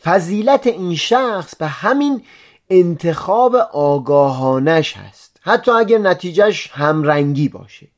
فضیلت 0.05 0.67
این 0.67 0.97
شخص 0.97 1.57
به 1.57 1.67
همین 1.67 2.23
انتخاب 2.71 3.57
آگاهانش 3.73 4.97
هست. 4.97 5.37
حتی 5.41 5.71
اگر 5.71 5.99
نتیجهش 5.99 6.71
همرنگی 6.73 7.49
باشه. 7.49 7.92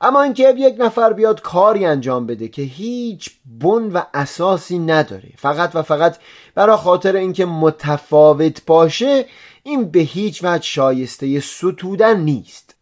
اما 0.00 0.22
اینکه 0.22 0.54
یک 0.58 0.74
نفر 0.78 1.12
بیاد 1.12 1.40
کاری 1.40 1.86
انجام 1.86 2.26
بده 2.26 2.48
که 2.48 2.62
هیچ 2.62 3.30
بن 3.60 3.92
و 3.92 4.02
اساسی 4.14 4.78
نداره. 4.78 5.28
فقط 5.36 5.70
و 5.74 5.82
فقط 5.82 6.16
برای 6.54 6.76
خاطر 6.76 7.16
اینکه 7.16 7.44
متفاوت 7.44 8.64
باشه 8.66 9.24
این 9.62 9.90
به 9.90 10.00
هیچ 10.00 10.44
وجه 10.44 10.62
شایسته 10.62 11.40
ستودن 11.40 12.20
نیست. 12.20 12.74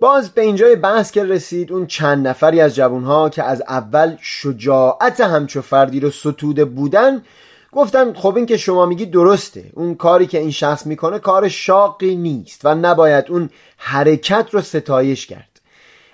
باز 0.00 0.30
به 0.30 0.42
اینجای 0.42 0.76
بحث 0.76 1.10
که 1.10 1.24
رسید 1.24 1.72
اون 1.72 1.86
چند 1.86 2.28
نفری 2.28 2.60
از 2.60 2.74
جوانها 2.74 3.28
که 3.28 3.42
از 3.42 3.62
اول 3.68 4.16
شجاعت 4.20 5.20
همچو 5.20 5.62
فردی 5.62 6.00
رو 6.00 6.10
ستوده 6.10 6.64
بودن 6.64 7.22
گفتن 7.72 8.12
خب 8.12 8.36
این 8.36 8.46
که 8.46 8.56
شما 8.56 8.86
میگی 8.86 9.06
درسته. 9.06 9.70
اون 9.74 9.94
کاری 9.94 10.26
که 10.26 10.38
این 10.38 10.50
شخص 10.50 10.86
می‌کنه 10.86 11.18
کار 11.18 11.48
شاقی 11.48 12.16
نیست 12.16 12.60
و 12.64 12.74
نباید 12.74 13.24
اون 13.28 13.50
حرکت 13.76 14.48
رو 14.52 14.60
ستایش 14.60 15.26
کرد. 15.26 15.55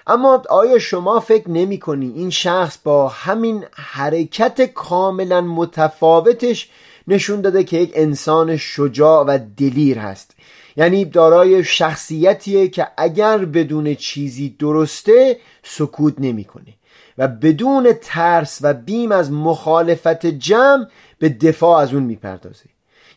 اما 0.07 0.43
آیا 0.51 0.79
شما 0.79 1.21
فکر 1.21 1.51
نمی 1.51 1.79
کنی 1.79 2.13
این 2.17 2.31
شخص 2.31 2.79
با 2.85 3.09
همین 3.09 3.65
حرکت 3.73 4.61
کاملا 4.61 5.41
متفاوتش 5.41 6.69
نشون 7.09 7.41
داده 7.41 7.65
که 7.65 7.77
یک 7.77 7.93
انسان 7.95 8.57
شجاع 8.57 9.25
و 9.25 9.39
دلیر 9.57 9.99
هست؟ 9.99 10.31
یعنی 10.77 11.05
دارای 11.05 11.65
شخصیتیه 11.65 12.69
که 12.69 12.89
اگر 12.97 13.39
بدون 13.39 13.95
چیزی 13.95 14.57
درسته 14.59 15.39
سکوت 15.63 16.15
نمی‌کنه 16.19 16.75
و 17.19 17.29
بدون 17.29 17.93
ترس 18.03 18.59
و 18.63 18.75
بیم 18.75 19.13
از 19.13 19.33
مخالفت 19.33 20.27
جمع 20.27 20.87
به 21.19 21.29
دفاع 21.29 21.79
از 21.79 21.95
اون 21.95 22.03
می‌پردازه. 22.03 22.65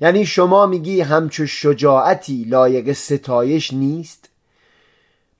یعنی 0.01 0.25
شما 0.25 0.65
میگی 0.65 1.01
همچو 1.01 1.47
شجاعتی 1.47 2.43
لایق 2.43 2.91
ستایش 2.91 3.73
نیست؟ 3.73 4.29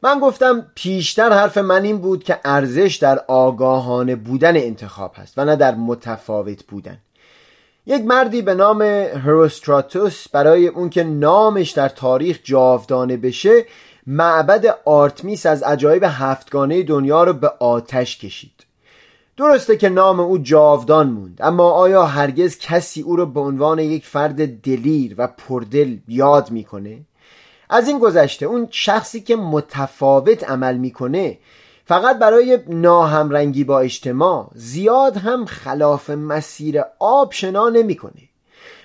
من 0.03 0.19
گفتم 0.19 0.65
پیشتر 0.75 1.33
حرف 1.33 1.57
من 1.57 1.83
این 1.83 1.97
بود 1.97 2.23
که 2.23 2.39
ارزش 2.45 2.95
در 3.01 3.19
آگاهانه 3.27 4.15
بودن 4.15 4.57
انتخاب 4.57 5.11
هست 5.15 5.37
و 5.37 5.45
نه 5.45 5.55
در 5.55 5.75
متفاوت 5.75 6.63
بودن 6.63 6.97
یک 7.85 8.05
مردی 8.05 8.41
به 8.41 8.53
نام 8.53 8.81
هروستراتوس 8.81 10.29
برای 10.29 10.67
اون 10.67 10.89
که 10.89 11.03
نامش 11.03 11.71
در 11.71 11.89
تاریخ 11.89 12.39
جاودانه 12.43 13.17
بشه 13.17 13.65
معبد 14.07 14.65
آرتمیس 14.85 15.45
از 15.45 15.63
عجایب 15.63 16.03
هفتگانه 16.07 16.83
دنیا 16.83 17.23
رو 17.23 17.33
به 17.33 17.51
آتش 17.59 18.17
کشید 18.17 18.65
درسته 19.37 19.77
که 19.77 19.89
نام 19.89 20.19
او 20.19 20.37
جاودان 20.37 21.09
موند 21.09 21.37
اما 21.39 21.71
آیا 21.71 22.05
هرگز 22.05 22.57
کسی 22.57 23.01
او 23.01 23.15
رو 23.15 23.25
به 23.25 23.39
عنوان 23.39 23.79
یک 23.79 24.05
فرد 24.05 24.61
دلیر 24.61 25.15
و 25.17 25.27
پردل 25.27 25.97
یاد 26.07 26.51
می‌کنه؟ 26.51 26.99
از 27.69 27.87
این 27.87 27.99
گذشته 27.99 28.45
اون 28.45 28.67
شخصی 28.71 29.21
که 29.21 29.35
متفاوت 29.35 30.43
عمل 30.49 30.77
می‌کنه 30.77 31.37
فقط 31.85 32.19
برای 32.19 32.59
ناهمرنگی 32.67 33.63
با 33.63 33.79
اجتماع 33.79 34.49
زیاد 34.55 35.17
هم 35.17 35.45
خلاف 35.45 36.09
مسیر 36.09 36.81
آب 36.99 37.33
شنا 37.33 37.69
نمی‌کنه. 37.69 38.21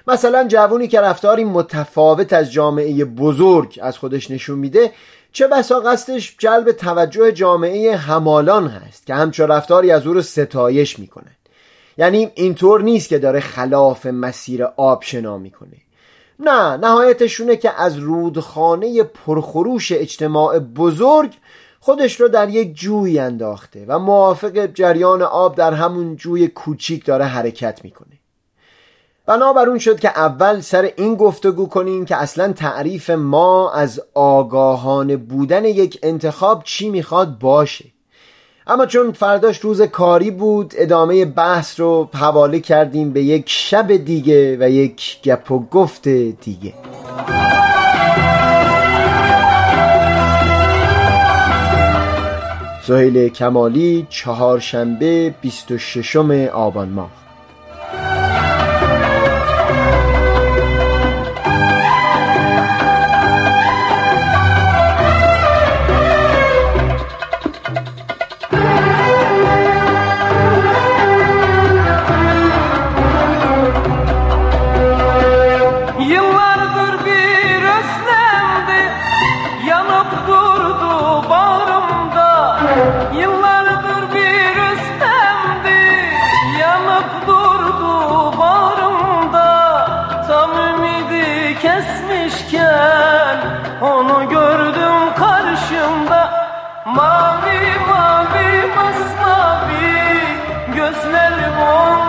مثلا 0.07 0.49
جوونی 0.49 0.89
که 0.89 1.01
رفتاری 1.01 1.45
متفاوت 1.45 2.33
از 2.33 2.53
جامعه 2.53 3.05
بزرگ 3.05 3.78
از 3.83 3.99
خودش 3.99 4.31
نشون 4.31 4.59
میده 4.59 4.93
چه 5.33 5.49
بسا 5.49 5.81
قصدش 5.81 6.37
جلب 6.39 6.72
توجه 6.72 7.33
جامعه 7.33 7.97
همالان 7.97 8.68
هست 8.68 9.07
که 9.07 9.14
همچون 9.14 9.49
رفتاری 9.49 9.91
از 9.91 10.07
او 10.07 10.14
رو 10.14 10.22
ستایش 10.22 10.99
می‌کنن 10.99 11.37
یعنی 11.99 12.31
اینطور 12.35 12.83
نیست 12.83 13.09
که 13.09 13.18
داره 13.18 13.41
خلاف 13.41 14.07
مسیر 14.07 14.64
آب 14.64 15.03
شنا 15.03 15.39
می‌کنه. 15.39 15.76
نه 16.41 16.76
نهایتشونه 16.76 17.57
که 17.57 17.80
از 17.80 17.99
رودخانه 17.99 19.03
پرخروش 19.03 19.93
اجتماع 19.93 20.59
بزرگ 20.59 21.34
خودش 21.80 22.20
رو 22.20 22.28
در 22.28 22.49
یک 22.49 22.74
جوی 22.74 23.18
انداخته 23.18 23.84
و 23.88 23.99
موافق 23.99 24.66
جریان 24.66 25.22
آب 25.22 25.57
در 25.57 25.72
همون 25.72 26.16
جوی 26.16 26.49
کوچیک 26.49 27.05
داره 27.05 27.24
حرکت 27.24 27.84
می‌کنه. 27.84 28.20
بنابر 29.26 29.78
شد 29.78 30.01
که 30.01 30.09
اول 30.09 30.61
سر 30.61 30.93
این 30.97 31.14
گفتگو 31.14 31.66
کنیم 31.66 32.05
که 32.05 32.16
اصلا 32.16 32.53
تعریف 32.53 33.11
ما 33.11 33.72
از 33.72 34.03
آگاهانه 34.14 35.16
بودن 35.16 35.64
یک 35.64 35.99
انتخاب 36.03 36.62
چی 36.64 36.91
می‌خواد 36.91 37.38
باشه. 37.38 37.84
اما 38.66 38.86
چون 38.86 39.12
فرداش 39.12 39.58
روز 39.58 39.82
کاری 39.82 40.30
بود 40.30 40.74
ادامه 40.76 41.24
بحث 41.24 41.80
رو 41.80 42.08
حواله 42.14 42.61
کردیم 42.61 43.12
به 43.12 43.22
یک 43.22 43.44
شب 43.46 43.96
دیگه 43.96 44.56
و 44.61 44.70
یک 44.70 45.22
گپ 45.22 45.50
و 45.50 45.58
گفت 45.58 46.08
دیگه. 46.08 46.74
سهیل 52.82 53.28
کمالی 53.28 54.06
چهارشنبه 54.11 55.34
26 55.40 56.16
آبان 56.52 56.88
ماه. 56.88 57.20
more. 101.61 101.99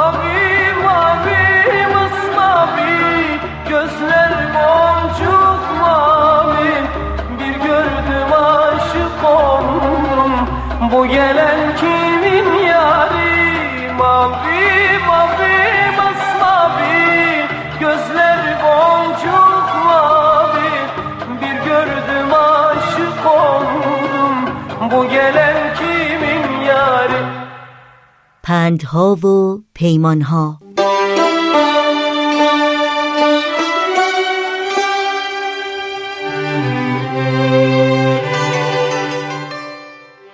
Mavi 0.00 0.72
mavi 0.84 1.86
masmavi 1.94 3.40
gözler 3.68 4.32
boncuk 4.54 5.64
mavi 5.80 6.72
Bir 7.38 7.54
gördüm 7.66 8.32
aşık 8.32 9.24
oldum. 9.24 10.32
Bu 10.92 11.06
gelen 11.06 11.60
kimin 11.80 12.64
yari 12.68 13.92
Mavi 13.98 14.98
mavi 15.06 15.56
masmavi 15.96 17.46
gözler 17.80 18.40
boncuk 18.62 19.68
mavi 19.86 20.72
Bir 21.40 21.64
gördüm 21.68 22.34
aşık 22.34 23.26
oldum. 23.26 24.36
Bu 24.90 25.08
gelen 25.08 25.39
پندها 28.50 29.14
و 29.14 29.58
پیمانها. 29.74 30.58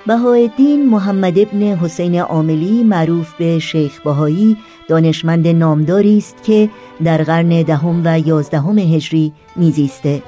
بهایالدین 0.06 0.88
محمد 0.88 1.38
ابن 1.38 1.62
حسین 1.62 2.20
عاملی 2.20 2.84
معروف 2.84 3.34
به 3.34 3.58
شیخ 3.58 4.00
بهایی 4.00 4.56
دانشمند 4.88 5.48
نامداری 5.48 6.18
است 6.18 6.42
که 6.42 6.70
در 7.04 7.22
قرن 7.22 7.62
دهم 7.62 8.02
و 8.04 8.18
یازدهم 8.18 8.78
هجری 8.78 9.32
میزیسته. 9.56 10.22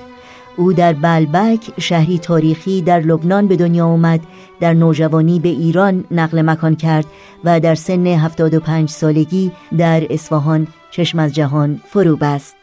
او 0.59 0.72
در 0.72 0.92
بلبک 0.92 1.80
شهری 1.80 2.18
تاریخی 2.18 2.82
در 2.82 3.00
لبنان 3.00 3.46
به 3.48 3.56
دنیا 3.56 3.86
آمد 3.86 4.20
در 4.61 4.74
نوجوانی 4.74 5.40
به 5.40 5.48
ایران 5.48 6.04
نقل 6.11 6.42
مکان 6.42 6.76
کرد 6.76 7.06
و 7.44 7.61
در 7.61 7.74
سن 7.74 8.06
75 8.06 8.88
سالگی 8.88 9.52
در 9.78 10.06
اصفهان 10.11 10.66
چشم 10.90 11.18
از 11.18 11.34
جهان 11.34 11.80
فرو 11.88 12.16
بست. 12.16 12.56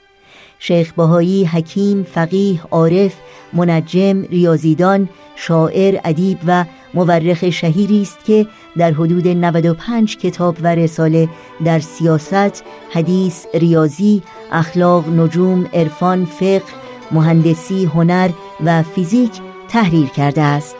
شیخ 0.60 0.94
بهایی 0.94 1.46
حکیم، 1.46 2.04
فقیه، 2.04 2.62
عارف، 2.72 3.16
منجم، 3.54 4.22
ریاضیدان، 4.22 5.10
شاعر، 5.36 6.00
ادیب 6.06 6.38
و 6.48 6.66
مورخ 6.94 7.50
شهیری 7.50 8.02
است 8.02 8.26
که 8.26 8.48
در 8.78 8.92
حدود 8.92 9.28
95 9.28 10.18
کتاب 10.18 10.58
و 10.62 10.68
رساله 10.76 11.30
در 11.66 11.80
سیاست، 11.80 12.64
حدیث، 12.94 13.46
ریاضی، 13.54 14.22
اخلاق، 14.52 15.10
نجوم، 15.10 15.66
عرفان، 15.74 16.26
فقه، 16.26 16.85
مهندسی، 17.12 17.86
هنر 17.86 18.30
و 18.66 18.84
فیزیک 18.84 19.32
تحریر 19.68 20.08
کرده 20.08 20.42
است. 20.42 20.76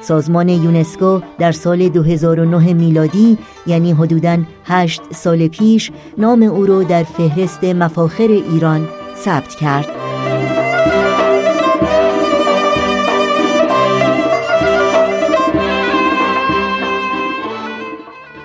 سازمان 0.00 0.48
یونسکو 0.48 1.20
در 1.38 1.52
سال 1.52 1.88
2009 1.88 2.72
میلادی 2.72 3.38
یعنی 3.66 3.92
حدوداً 3.92 4.38
8 4.64 5.02
سال 5.12 5.48
پیش 5.48 5.90
نام 6.18 6.42
او 6.42 6.66
را 6.66 6.82
در 6.82 7.02
فهرست 7.02 7.64
مفاخر 7.64 8.28
ایران 8.28 8.88
ثبت 9.16 9.54
کرد. 9.54 9.88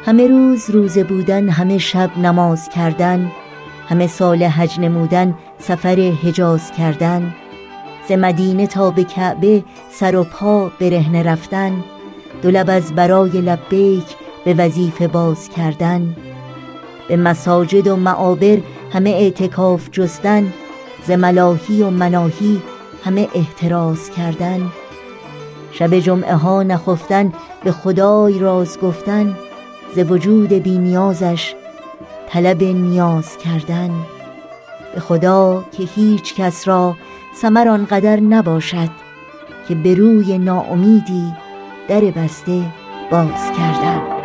همه 0.05 0.27
روز 0.27 0.69
روزه 0.69 1.03
بودن 1.03 1.49
همه 1.49 1.77
شب 1.77 2.17
نماز 2.17 2.69
کردن 2.69 3.31
همه 3.89 4.07
سال 4.07 4.43
حج 4.43 4.79
نمودن 4.79 5.35
سفر 5.59 6.13
حجاز 6.23 6.71
کردن 6.71 7.35
ز 8.09 8.11
مدینه 8.11 8.67
تا 8.67 8.91
به 8.91 9.03
کعبه 9.03 9.63
سر 9.89 10.15
و 10.15 10.23
پا 10.23 10.71
برهنه 10.79 11.23
رفتن 11.23 11.83
دو 12.41 12.71
از 12.71 12.95
برای 12.95 13.29
لبیک 13.29 14.05
به 14.45 14.53
وظیفه 14.53 15.07
باز 15.07 15.49
کردن 15.49 16.15
به 17.07 17.17
مساجد 17.17 17.87
و 17.87 17.95
معابر 17.95 18.57
همه 18.93 19.09
اعتکاف 19.09 19.89
جستن 19.91 20.53
ز 21.07 21.11
ملاهی 21.11 21.83
و 21.83 21.89
مناهی 21.89 22.61
همه 23.05 23.27
احتراز 23.35 24.09
کردن 24.09 24.71
شب 25.71 25.99
جمعه 25.99 26.35
ها 26.35 26.63
نخفتن 26.63 27.33
به 27.63 27.71
خدای 27.71 28.39
راز 28.39 28.79
گفتن 28.79 29.37
ز 29.95 29.99
وجود 29.99 30.53
بی 30.53 30.77
نیازش 30.77 31.55
طلب 32.29 32.63
نیاز 32.63 33.37
کردن. 33.37 33.91
به 34.93 34.99
خدا 34.99 35.65
که 35.71 35.83
هیچ 35.83 36.35
کس 36.35 36.67
را 36.67 36.95
ثمر 37.35 37.67
آنقدر 37.67 38.19
نباشد 38.19 38.89
که 39.67 39.75
به 39.75 39.95
روی 39.95 40.37
ناامیدی 40.37 41.33
در 41.87 42.01
بسته 42.01 42.61
باز 43.11 43.51
کردن. 43.57 44.18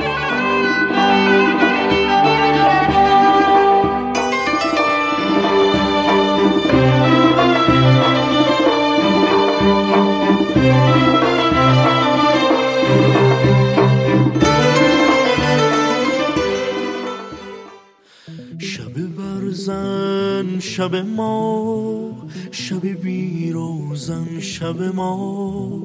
شب 20.60 20.96
ما 20.96 22.10
شب 22.50 22.86
بیروزن 22.86 24.40
شب 24.40 24.82
ما. 24.94 25.82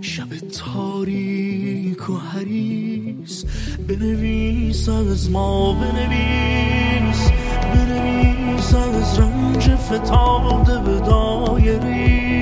شب 0.00 0.38
تاریک 0.38 2.10
و 2.10 2.16
حریس 2.16 3.44
بنویس 3.88 4.88
از 4.88 5.30
ما 5.30 5.72
بنویس 5.72 7.30
بنویس 7.74 8.74
از 8.74 9.18
رنج 9.18 9.70
فتاده 9.74 10.78
به 10.78 11.00
دایری. 11.00 12.38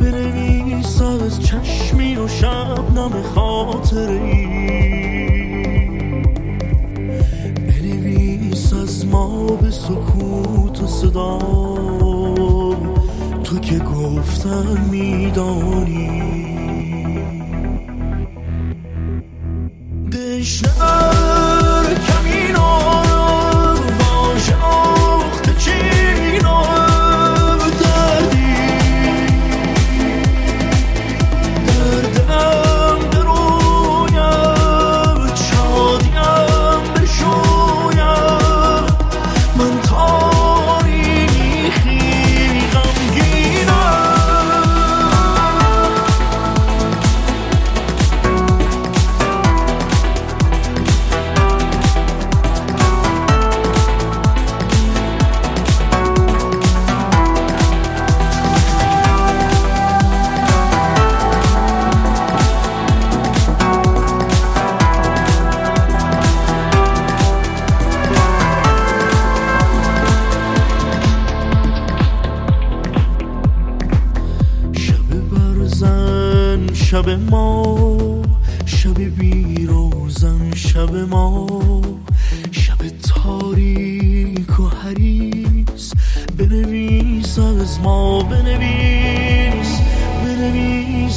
بنویس 0.00 1.00
از 1.02 1.42
چشمی 1.42 2.16
و 2.16 2.28
شبنم 2.28 3.22
خاطری. 3.22 4.35
به 9.56 9.70
سکوت 9.70 10.82
و 10.82 10.86
صدا. 10.86 11.38
تو 13.44 13.58
که 13.58 13.78
گفتن 13.78 14.88
میدانی. 14.90 16.35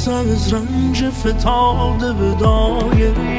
بنویس 0.00 0.08
از 0.08 0.52
رنج 0.52 1.04
فتاده 1.10 2.12
به 2.12 2.34
دایری. 2.34 3.38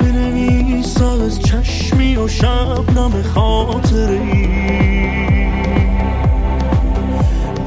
بنویس 0.00 1.02
از 1.02 1.40
چشمی 1.40 2.16
و 2.16 2.28
شبنم 2.28 3.22
خاطری. 3.34 4.48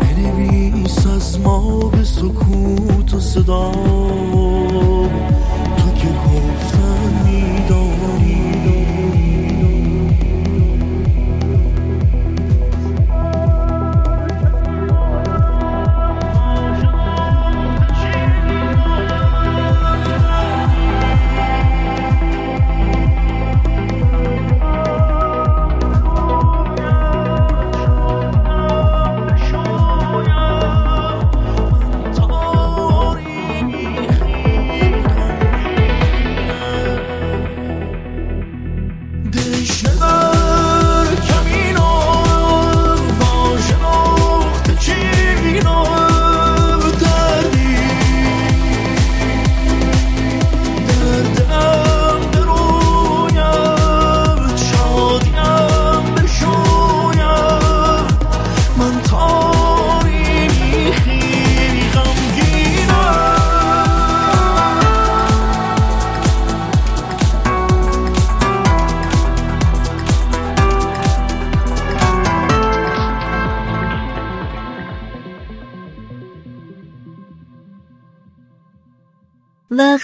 بنویس 0.01 1.08
از 1.08 1.39
ما 1.39 1.89
به 1.89 2.03
سکوت 2.03 3.14
و 3.14 3.20
صدا. 3.20 3.72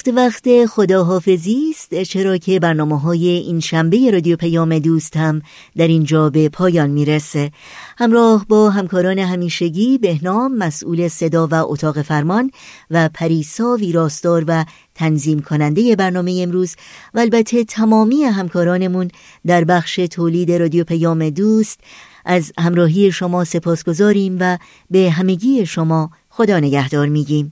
وقت 0.07 0.47
وقت 0.47 0.65
خداحافظی 0.65 1.69
است. 1.69 2.03
چرا 2.03 2.37
که 2.37 2.59
برنامه 2.59 2.99
های 2.99 3.27
این 3.27 3.59
شنبه 3.59 4.11
رادیو 4.11 4.35
پیام 4.35 4.79
دوست 4.79 5.17
هم 5.17 5.41
در 5.77 5.87
اینجا 5.87 6.29
به 6.29 6.49
پایان 6.49 6.89
می‌رسه. 6.89 7.51
همراه 7.97 8.45
با 8.49 8.69
همکاران 8.69 9.19
همیشگی 9.19 9.97
بهنام 9.97 10.55
مسئول 10.55 11.07
صدا 11.07 11.47
و 11.47 11.53
اتاق 11.53 12.01
فرمان 12.01 12.51
و 12.91 13.09
پریسا 13.13 13.75
ویراستار 13.75 14.43
و 14.47 14.65
تنظیم 14.95 15.39
کننده 15.39 15.95
برنامه 15.95 16.39
امروز 16.43 16.75
و 17.13 17.19
البته 17.19 17.63
تمامی 17.63 18.23
همکارانمون 18.23 19.07
در 19.45 19.63
بخش 19.63 19.95
تولید 19.95 20.51
رادیو 20.51 20.83
پیام 20.83 21.29
دوست 21.29 21.79
از 22.25 22.51
همراهی 22.59 23.11
شما 23.11 23.43
سپاسگزاریم 23.43 24.37
و 24.39 24.57
به 24.91 25.11
همگی 25.11 25.65
شما 25.65 26.11
خدا 26.29 26.59
نگهدار 26.59 27.07
میگیم. 27.07 27.51